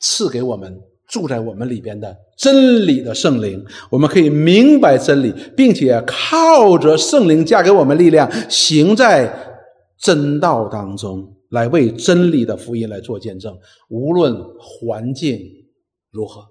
[0.00, 0.80] 赐给我们。
[1.08, 9.32] 住在我们里边的真理的圣灵，我们可以明白真理，并且靠着圣灵加给我们力量，行在
[9.98, 13.56] 真道当中，来为真理的福音来做见证。
[13.88, 15.38] 无论环境
[16.10, 16.46] 如何，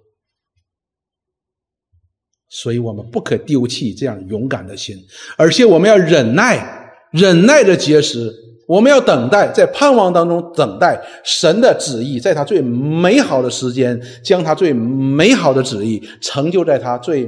[2.50, 4.98] 所以我们不可丢弃这样勇敢的心，
[5.38, 8.43] 而且我们要忍耐，忍耐的结实。
[8.68, 17.26] 我们要等待，在盼望当中等待神的旨意，在他最美好的时间，将他最美好的旨意成就在他最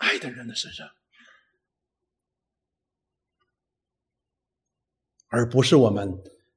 [0.00, 0.86] 爱的人的身上，
[5.28, 6.12] 而不是我们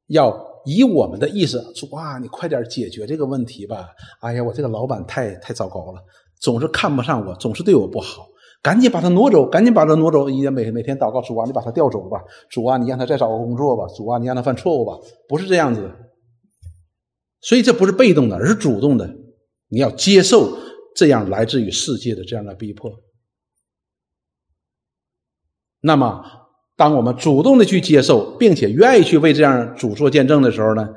[0.07, 0.35] 要
[0.65, 3.89] 以我们的意思说：“哇，你快点解决这个问题吧！”
[4.21, 6.01] 哎呀，我这个老板太太糟糕了，
[6.39, 8.27] 总是看不上我，总是对我不好。
[8.65, 10.27] 赶紧把他挪走，赶紧把他挪走！
[10.27, 14.97] 也每每天祷告主啊，你把他调走吧，主啊，你让他再找个工作吧，主啊，你让他犯错误吧，
[15.29, 15.95] 不是这样子的。
[17.41, 19.07] 所以这不是被动的，而是主动的。
[19.67, 20.57] 你要接受
[20.95, 22.91] 这样来自于世界的这样的逼迫。
[25.81, 26.23] 那么，
[26.75, 30.89] 当我们主动的去接受，并且愿意去为这样主做见证的时候呢，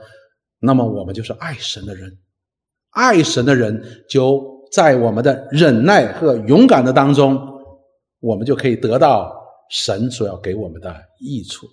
[0.59, 2.17] 那么我们就是爱神的人，
[2.93, 4.43] 爱神的人就
[4.73, 7.57] 在我们的忍耐和勇敢的当中。
[8.21, 9.33] 我们就可以得到
[9.71, 11.67] 神所要给我们的益处。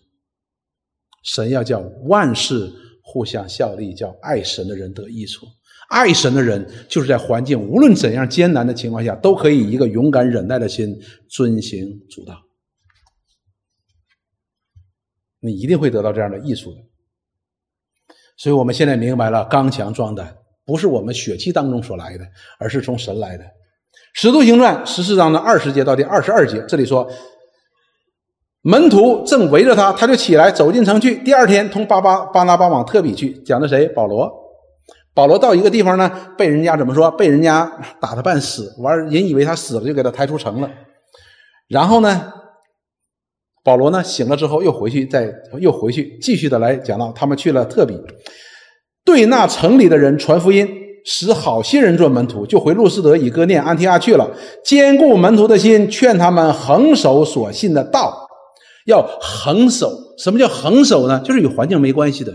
[1.23, 2.71] 神要叫万事
[3.03, 5.47] 互相效力，叫爱神的人得益处。
[5.89, 12.41] 爱神的人就是在环境无论怎样艰难的情况下，都可以一个勇敢忍耐的心遵行主道。
[15.39, 16.77] 你一定会得到这样的益处的。
[18.37, 20.35] 所以我们现在明白了，刚强壮胆
[20.65, 22.25] 不是我们血气当中所来的，
[22.59, 23.45] 而是从神来的。
[24.13, 27.05] 使徒行传十四章的二十节到第二十二节，这里说
[28.63, 31.15] ：“门徒正围着他，他就起来走进城去。
[31.17, 33.87] 第二天，同巴巴巴拿巴往特比去，讲的谁？
[33.89, 34.31] 保罗。
[35.13, 37.11] 保罗到一个地方呢，被人家怎么说？
[37.11, 37.69] 被人家
[37.99, 40.69] 打的半死，完人以为他死了，就给他抬出城了。
[41.67, 42.31] 然后呢，
[43.63, 45.29] 保罗呢醒了之后，又回去，再
[45.59, 47.99] 又回去，继续的来讲到他们去了特比，
[49.03, 50.84] 对那城里的人传福音。
[51.07, 54.27] 使好些人做门徒，就回路斯德、以哥念、安提亚去了，
[54.63, 58.27] 兼顾门徒的心，劝他们恒守所信的道，
[58.87, 60.15] 要恒守。
[60.17, 61.21] 什么叫恒守呢？
[61.23, 62.33] 就是与环境没关系的，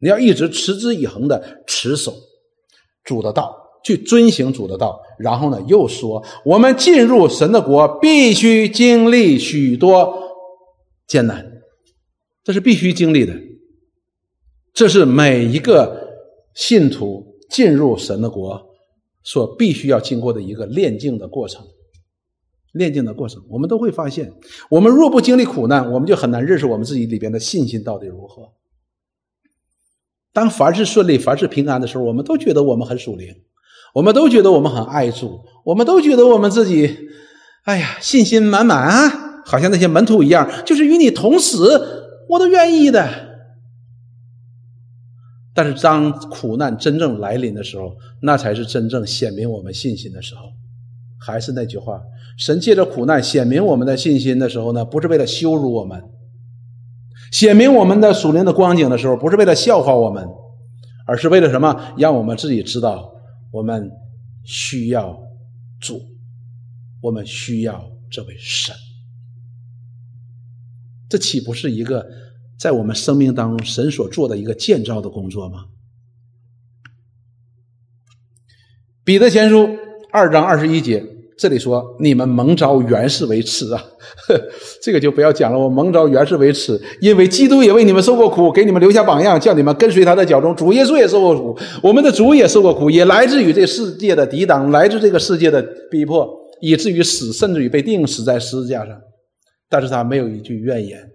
[0.00, 2.12] 你要一直持之以恒的持守
[3.04, 5.00] 主的道，去遵行主的道。
[5.18, 10.14] 然后呢，又说我们进入神的国，必须经历许多
[11.06, 11.46] 艰难，
[12.42, 13.32] 这是必须经历的，
[14.74, 16.03] 这是每一个。
[16.54, 18.74] 信徒进入神的国
[19.22, 21.66] 所必须要经过的一个炼净的过程，
[22.72, 24.32] 炼净的过程，我们都会发现，
[24.68, 28.52] 我们若不经历苦难，我们就很难认识我们自己里边的信心到底如何。
[30.32, 33.34] 当凡事顺利、凡事平安的时候，我们都觉得我们很属灵，
[33.94, 37.08] 我们都觉得我们很爱主，我们都觉得我们自己，
[37.64, 43.33] 哎呀，信心满满啊，好像那些门徒一样，就是与你同死，我都愿意的。
[45.56, 50.52] 但是，当苦难真正来临的时候，那才是真正显明我们信心的时候。
[51.16, 52.02] 还是那句话，
[52.36, 55.98] 神借着苦难显明我们的信心的时候呢，不是为了羞辱我们；
[57.30, 60.26] 显明我们的属灵的光景的时候，不是为了笑话我们，
[61.06, 61.94] 而是为了什么？
[61.96, 63.14] 让我们自己知道，
[63.52, 63.88] 我们
[64.42, 65.16] 需要
[65.80, 66.02] 主，
[67.00, 68.74] 我们需要这位神。
[71.08, 72.04] 这岂不是一个？
[72.58, 75.64] 在我们生命当中，神所做的一个建造的工作吗？
[79.04, 79.68] 彼得前书
[80.10, 81.04] 二章二十一节，
[81.36, 83.84] 这里说：“你们蒙召原是为耻啊！”
[84.80, 85.58] 这个就不要讲了。
[85.58, 90.56] 我蒙召原是为耻，因为基督也为你们受过苦，给你们留下榜样，叫你们跟随他的脚中。
[90.56, 96.26] 主耶稣也受过苦，我们的主也受过苦，也来自于这世界的抵挡，来自这个世界的逼迫，
[96.62, 98.98] 以至于死，甚至于被钉死在十字架上。
[99.68, 101.13] 但是他没有一句怨言。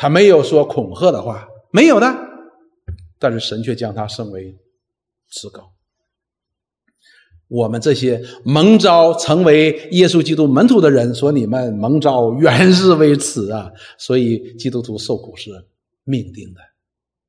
[0.00, 2.06] 他没有说恐吓的话，没有的，
[3.18, 4.56] 但是神却将他升为
[5.28, 5.70] 至高。
[7.48, 15.50] 我们这些蒙召成为耶稣基督门徒的人，说你们蒙召原是为此啊，所以基督徒受苦是
[16.04, 16.60] 命定的。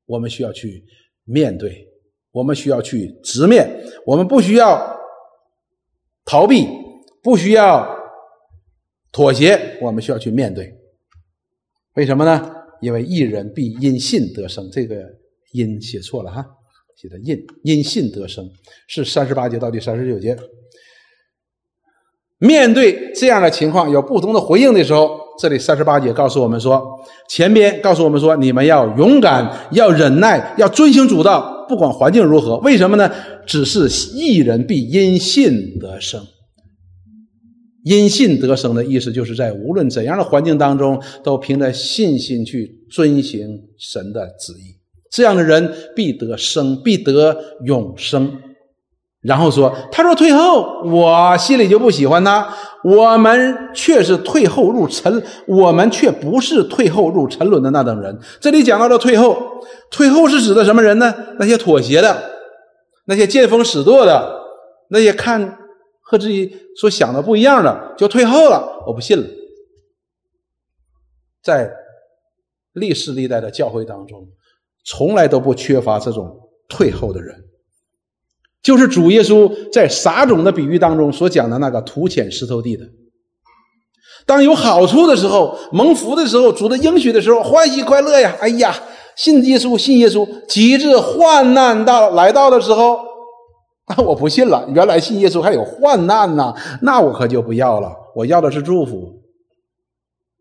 [0.05, 0.85] 我们需要去
[1.25, 1.89] 面对，
[2.31, 4.97] 我们需要去直面，我们不需要
[6.23, 6.69] 逃避，
[7.21, 7.85] 不需要
[9.11, 10.73] 妥协，我们需要去面对。
[11.95, 12.59] 为什么呢？
[12.81, 14.95] 因为一人必因信得生，这个
[15.53, 16.45] “因”写错了哈，
[16.99, 18.49] 写的“因”，因信得生
[18.87, 20.35] 是三十八节到第三十九节。
[22.39, 26.83] 面对这样的情况有不同的回应的时候，这里三十八节告诉我们说，
[27.29, 32.57] 前边告诉我们说，你们要勇敢，要忍耐，要遵行主道，不管环境如何。
[32.57, 33.11] 为什么呢？
[33.45, 36.25] 只是一人必因信得生。
[37.83, 44.77] 因信得生的意思，就是在无论怎样的环境当中，都凭着信心去遵行神的旨意。
[45.11, 48.31] 这样的人必得生，必得永生。
[49.21, 52.47] 然后说：“他说退后，我心里就不喜欢他。
[52.83, 59.37] 我们却是退后入沉，我们却不是退后入沉沦的那等人。”这里讲到了退后，
[59.89, 61.13] 退后是指的什么人呢？
[61.39, 62.15] 那些妥协的，
[63.05, 64.39] 那些见风使舵的，
[64.89, 65.57] 那些看。
[66.11, 68.83] 和自己所想的不一样的，就退后了。
[68.85, 69.25] 我不信了。
[71.41, 71.71] 在
[72.73, 74.27] 历世历代的教会当中，
[74.83, 77.45] 从来都不缺乏这种退后的人。
[78.61, 82.85] 就是主耶稣在撒种的比喻当中所讲的那个土浅石头地的。
[84.25, 88.35] 当有好处的时候，蒙福的时候，主的应许的时候，欢喜快乐呀！
[88.41, 88.75] 哎呀，
[89.15, 90.27] 信耶稣，信耶稣。
[90.45, 93.10] 极致患难到来到的时候。
[93.87, 97.95] 那 我不信了，原来信耶稣还有患难呢，那我可就不要了。
[98.15, 99.21] 我要的是祝福。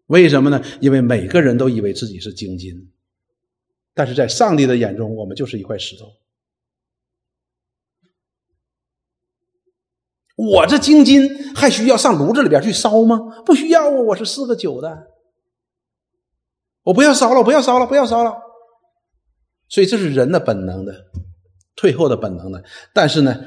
[0.07, 0.63] 为什么呢？
[0.81, 2.93] 因为每个人都以为自己是精金，
[3.95, 6.07] 但是在上帝的眼中，我们就是一块石头。
[10.37, 13.43] 我这精金还需要上炉子里边去烧吗？
[13.45, 15.07] 不需要啊，我是四个九的，
[16.83, 18.35] 我不要烧了，不要烧了，不要烧了。
[19.69, 20.93] 所以这是人的本能的。
[21.81, 22.59] 退后的本能呢？
[22.93, 23.35] 但是呢，《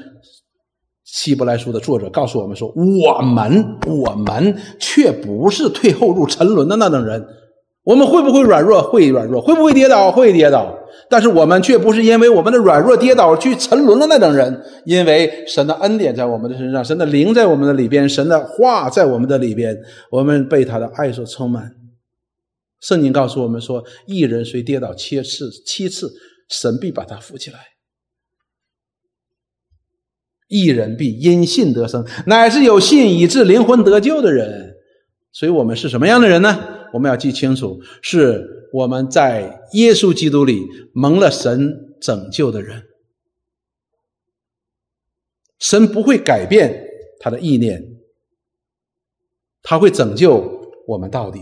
[1.04, 7.24] 希伯来书》的作者告诉我们说：“我们，我们却不是退后入沉沦的那等人，
[7.84, 8.82] 我们会不会软弱？
[8.82, 9.40] 会软弱。
[9.40, 10.10] 会不会跌倒？
[10.10, 10.76] 会跌倒。
[11.08, 19.78] 但是我们却不是因为我们的软弱跌倒去沉沦的那等人，因为神的恩典在我们的身上，神的灵在我们的里边，神的话在我们的里边，
[20.10, 21.70] 我们被他的爱所充满。
[22.80, 26.10] 圣经告诉我们说：“一人虽跌倒七次，七次
[26.48, 27.58] 神必把他扶起来；
[30.54, 34.76] 一人必因信得生，乃是有信以致灵魂得救的人。”
[35.34, 36.56] 所以，我们是什么样的人呢？
[36.92, 42.84] 我们要记清楚，是我们在耶稣基督里蒙了神拯救的人。
[45.58, 46.86] 神不会改变
[47.18, 47.82] 他的意念，
[49.60, 51.40] 他会拯救我们到底。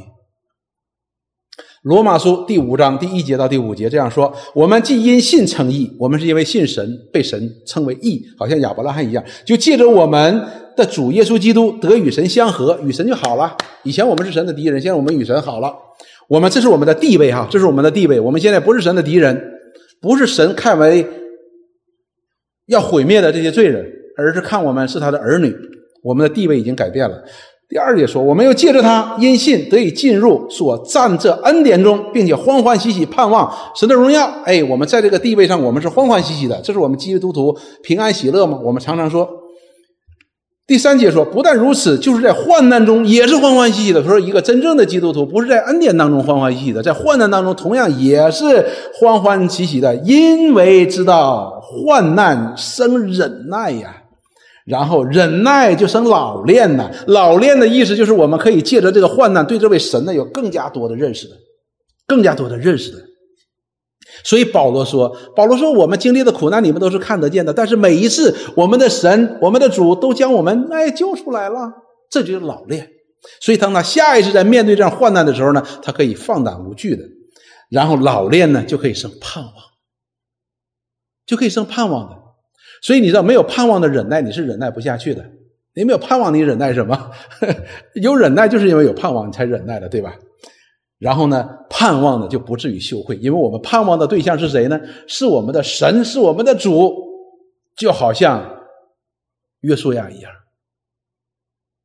[1.82, 10.40] 罗马书第五章第一节到第五节这样说：我们既因信称义，我们是因为信神被神称为义，好像亚伯拉罕一样，就借着我们
[10.76, 13.56] 的主耶稣基督得与神相合，与神就好了。
[13.82, 15.74] 以前我们是神的敌人，现在我们与神好了。
[16.28, 18.20] 我们这是我们的地位哈，这是我们的地位。
[18.20, 19.42] 我们现在不是神的敌人，
[20.00, 21.04] 不是神看为
[22.66, 23.84] 要毁灭的这些罪人，
[24.16, 25.52] 而是看我们是他的儿女。
[26.04, 27.24] 我们的地位已经改变了。
[27.72, 34.30] 第二节说，我们又借着他因信得以进入所占这恩典中，并且欢欢喜喜盼望神的荣耀。
[34.44, 38.58] 哎，我们在这个地位上，我们是欢欢喜喜的，这是我们基督徒平安喜乐吗？
[38.62, 39.26] 我们常常说。
[40.66, 44.04] 第三节说，不但如此，就是在患难中也是欢欢喜喜的。
[44.04, 48.66] 说一个真正的基督徒，不是在恩典当中欢欢喜喜的，在患难当中同样也是
[49.00, 54.01] 欢欢喜喜的，因为知道患难生忍耐呀。
[54.64, 61.34] 然后忍耐就生老练呐，老练的意思就是我们可以借着这个患难，对这位神呢有更加多的认识的，
[62.06, 62.98] 更加多的认识的。
[64.24, 67.52] 所以保罗说：“保罗说，我们经历的苦难，你们都是看得见的。
[67.52, 71.72] 但是每一次，我们的神、我们的主都将我们哎救出来了，
[72.10, 72.88] 这就是老练。
[73.40, 77.02] 所以当他下一次在面对这样患难的时候呢，他可以放胆无惧的。
[77.70, 79.54] 然后老练呢，就可以生盼望，
[81.26, 82.16] 就可以生盼望的。”
[82.82, 85.24] 所以你知道，没有盼望的忍耐，你是忍耐不下去的。
[85.74, 87.10] 你没有盼望，你忍耐什么？
[87.94, 90.14] 有忍耐，就是因为有盼望，你才忍耐的，对吧？
[90.98, 94.78] 然后呢，盼望呢就不至于羞愧，因为我们盼望的对象是谁呢？
[95.06, 96.94] 是我们的神，是我们的主，
[97.76, 98.44] 就好像
[99.62, 100.30] 约书亚一样。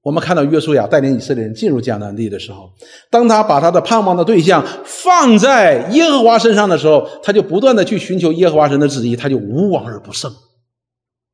[0.01, 2.69] 我们看到约书亚带领以色列人进入迦南地的时候，
[3.09, 10.31] 当他把他的盼望的对象放在耶和华身上的时候，他就不断的去寻求耶和华神的旨意，他就无往而不胜。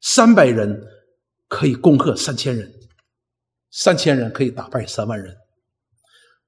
[0.06, 0.84] 三百人
[1.48, 2.70] 可以攻克三千人，
[3.72, 5.34] 三千人可以打败三万人。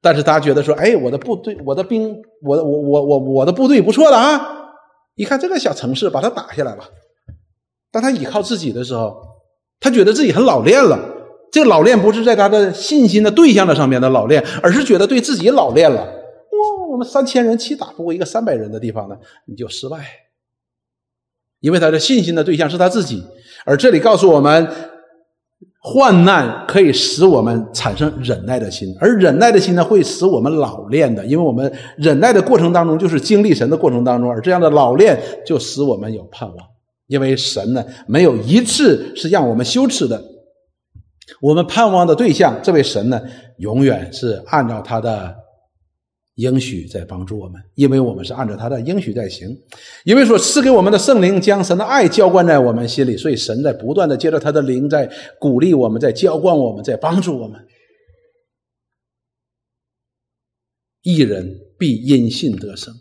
[0.01, 4.45] 但是大家觉得说：“哎，我的部队，我的兵，我我我我我的部队不错了啊！
[5.15, 6.89] 一看这个小城市，把它打下来吧。”
[7.91, 9.15] 当他倚靠自己的时候，
[9.79, 10.99] 他觉得自己很老练了。
[11.49, 16.03] 这个老练不是在他的信心的对象的上面的老练，而是觉得对自己老练了。
[16.03, 19.17] 哇，我们三千人岂打不过一个三百人的地方呢？
[19.47, 20.24] 你就失败。
[21.65, 23.23] 因为他的信心的对象是他自己，
[23.65, 24.67] 而这里告诉我们，
[25.81, 31.25] 患难可以使我们产生忍耐的心，而忍耐的心呢，会使我们老练的。
[31.25, 36.57] 因为我们忍耐的过程当中，就是经历神的过程当中，而这样的老练就使我们有盼望。
[37.07, 40.21] 因为神呢，没有一次是让我们羞耻的。
[41.41, 43.19] 我们盼望的对象，这位神呢，
[43.57, 45.35] 永远是按照他的。
[46.35, 49.47] 应许在帮助我们，因为我们是按照他的应许在行。
[50.03, 55.09] 因为说赐给我们的圣灵将神的爱浇灌在我们心里，所以神在不断的借着他的灵在
[55.39, 57.65] 鼓励我们，在浇灌我们，在帮助我们。
[61.03, 62.93] 一人必因信得生，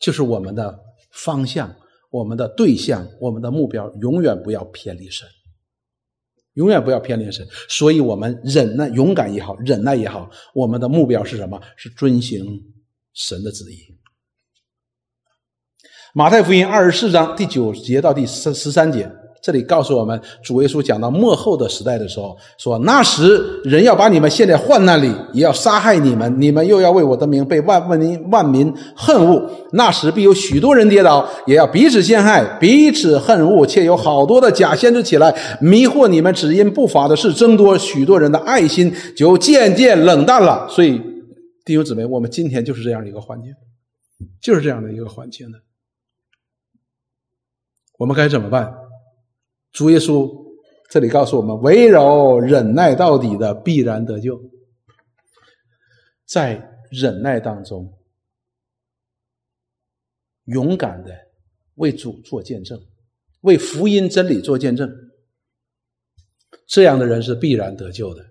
[0.00, 0.80] 就是我们的
[1.12, 1.76] 方向、
[2.10, 5.28] 我们的对象、我们的目标，永远不要偏离神。
[6.58, 11.60] 永远不要偏离神，所以我们忍耐、勇敢也好，忍耐也好，我们的目标是什么？
[11.76, 12.60] 是遵行
[13.14, 13.96] 神的旨意。
[16.12, 19.08] 马太福音二十四章第九节到第十十三节。
[19.40, 29.50] 这里告诉我们，主耶稣讲到末后的时代的时候，说那时人要把你们陷在患难里，也要杀害你们，你们又要为我的名被万万民万民恨恶。
[29.72, 40.66] 那时必有许多人跌倒，也要彼此陷害，彼此恨恶，且有好多的假先知起来迷惑你们，只因不法的事增多，许多人的爱心就渐渐冷淡了。
[40.68, 41.00] 所以
[41.64, 43.52] 弟兄姊妹，我们今天就是这样的一个环境，
[44.42, 45.58] 就是这样的一个环境呢，
[47.98, 48.72] 我们该怎么办？
[49.72, 50.28] 主耶稣
[50.90, 54.40] 这里告诉我们：唯有忍耐到底的，必然得救。
[56.26, 57.92] 在忍耐当中，
[60.44, 61.10] 勇敢的
[61.74, 62.78] 为主做见证，
[63.42, 64.90] 为福音真理做见证，
[66.66, 68.24] 这样的人是必然得救的，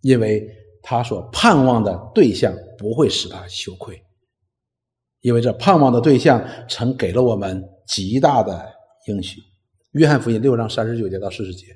[0.00, 0.48] 因为
[0.82, 4.04] 他所盼望的对象不会使他羞愧，
[5.20, 8.73] 因为这盼望的对象曾给了我们极大的
[9.06, 9.40] 应许。
[9.92, 11.66] 约翰福音六章三十九节到四十节，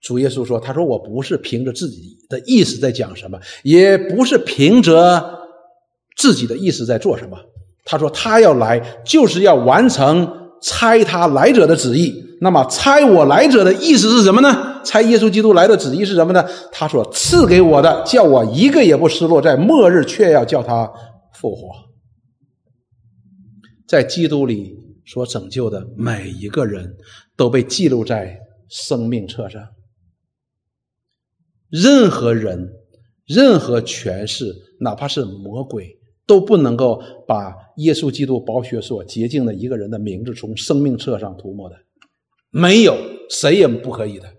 [0.00, 5.38] 主耶稣说：“他说我不是凭着自己的意思在讲什么，也不是凭着
[6.16, 7.38] 自己的意思在做什么。
[7.84, 12.24] 他说他要来，就是要完成差他来者的旨意。
[12.40, 14.82] 那么差我来者的意思是什么呢？
[14.84, 16.44] 差耶稣基督来的旨意是什么呢？
[16.72, 20.92] 他说赐给我的，叫我一个也不失落，在末日却要叫他
[21.32, 21.70] 复活，
[23.86, 26.96] 在基督里。”所拯救的每一个人
[27.36, 28.38] 都被记录在
[28.68, 29.66] 生命册上。
[31.70, 32.72] 任何人、
[33.24, 41.76] 任何权势，哪怕是魔鬼，都不能够把耶稣基督宝血所洁净的一个人的名字从生命册上涂抹的。
[42.50, 42.96] 没有
[43.28, 44.32] 谁也不可以的。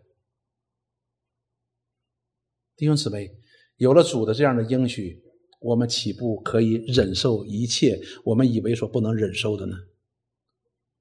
[2.76, 3.32] 弟兄姊妹，
[3.78, 5.22] 有了主的这样的应许，
[5.60, 9.76] 我们岂不可以忍受一切我们以为所不能忍受的呢？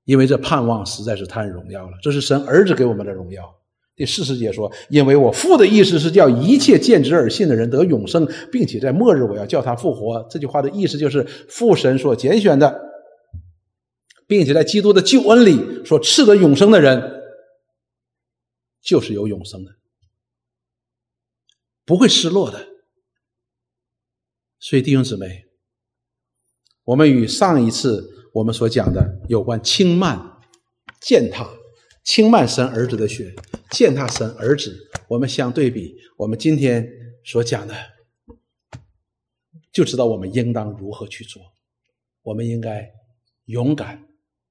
[0.06, 3.42] 因为这盼望实在是太荣耀了，这是神儿子给我们的荣耀。
[3.96, 12.80] 第四十节说：“因为我父的意思是叫一切见之而信的人得永生，并且在末日我要叫他复活。”这句话的意思就是父神所拣选的，
[14.28, 17.20] 并且在基督的救恩里所赐的永生的人，
[18.80, 19.72] 就是有永生的，
[21.84, 22.64] 不会失落的。
[24.60, 25.46] 所以弟兄姊妹，
[26.84, 28.12] 我们与上一次。
[28.36, 30.20] 我们所讲的有关轻慢、
[31.00, 31.48] 践踏、
[32.04, 33.34] 轻慢神儿子的血、
[33.70, 34.76] 践踏神儿子，
[35.08, 36.86] 我们相对比，我们今天
[37.24, 37.74] 所讲的，
[39.72, 41.42] 就知道我们应当如何去做。
[42.24, 42.92] 我们应该
[43.46, 44.04] 勇敢、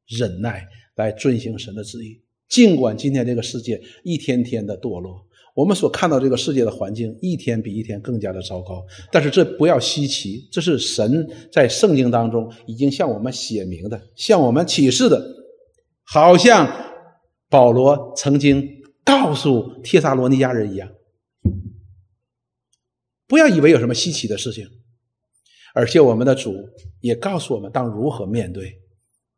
[0.08, 5.28] 忍耐来遵行神的旨意，尽管今天这个世界一天天的堕落。
[5.56, 15.26] 我们所看到这个世界的环境一天比一天更加的糟糕，但是这不要稀奇，这是神在圣经当中已经向我们写明的，向我们启示的，
[16.04, 16.70] 好像
[17.50, 18.70] 保罗曾经
[19.06, 20.92] 告诉帖撒罗尼迦人一样。
[23.26, 24.68] 不要以为有什么稀奇的事情，
[25.74, 26.54] 而且我们的主
[27.00, 28.74] 也告诉我们当如何面对，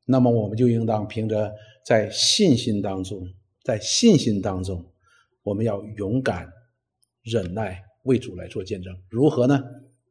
[0.08, 1.54] 那么我们就应当凭着
[1.86, 3.22] 在信心当中，
[3.64, 4.84] 在信心当中。
[5.48, 6.46] 我们要勇敢、
[7.24, 8.94] 忍耐，为主来做见证。
[9.10, 9.64] 如何呢？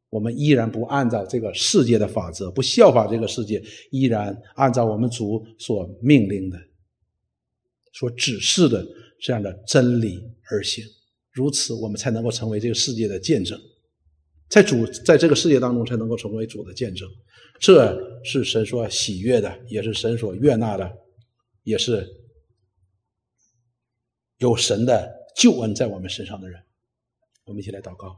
[0.08, 6.58] 我们依然不按照这个世界的法则，不效法这个世界，依然按照我们主所命令的、
[7.92, 8.86] 所指示的
[9.20, 10.82] 这样的真理而行。
[11.32, 13.60] 如此，我们才能够成为这个世界的见证，
[14.48, 17.06] 在主在这个世界当中才能够成为主的见证。
[17.60, 17.94] 这
[18.24, 20.90] 是神所喜悦的，也是神所悦纳的，
[21.62, 22.08] 也是
[24.38, 25.15] 有神的。
[25.36, 26.58] 救恩在我们身上的人，
[27.44, 28.16] 我们一起来祷告。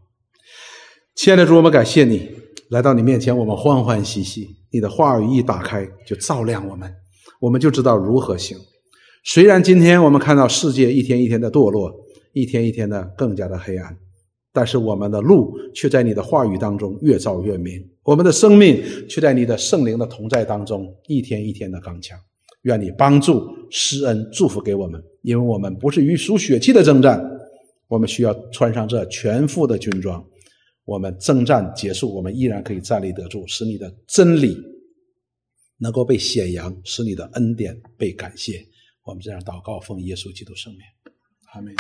[1.17, 2.31] 亲爱的主，我们感谢你
[2.71, 4.49] 来到你面前，我们欢欢喜喜。
[4.71, 6.95] 你的话语一打开，就照亮我们，
[7.41, 8.57] 我们就知道如何行。
[9.25, 11.93] 虽然今天我们看到世界一天一天的堕落，
[12.35, 13.99] 一天一天的更加的黑暗，
[14.53, 22.17] 但是我们的路却在你的话语当中越照越明，我们的生命却在你的圣灵的同在当中一天一天的刚强。
[22.63, 27.23] 愿你帮助、施恩、祝福给我们，因为我们不是与属血气的征战，
[27.87, 30.25] 我们需要穿上这全副的军装。
[30.85, 34.57] 我们征战结束，我们依然可以站立得住，使你的真理
[35.77, 38.65] 能够被显扬，使你的恩典被感谢。
[39.05, 40.81] 我们这样祷告，奉耶稣基督圣名，
[41.53, 41.75] 阿门。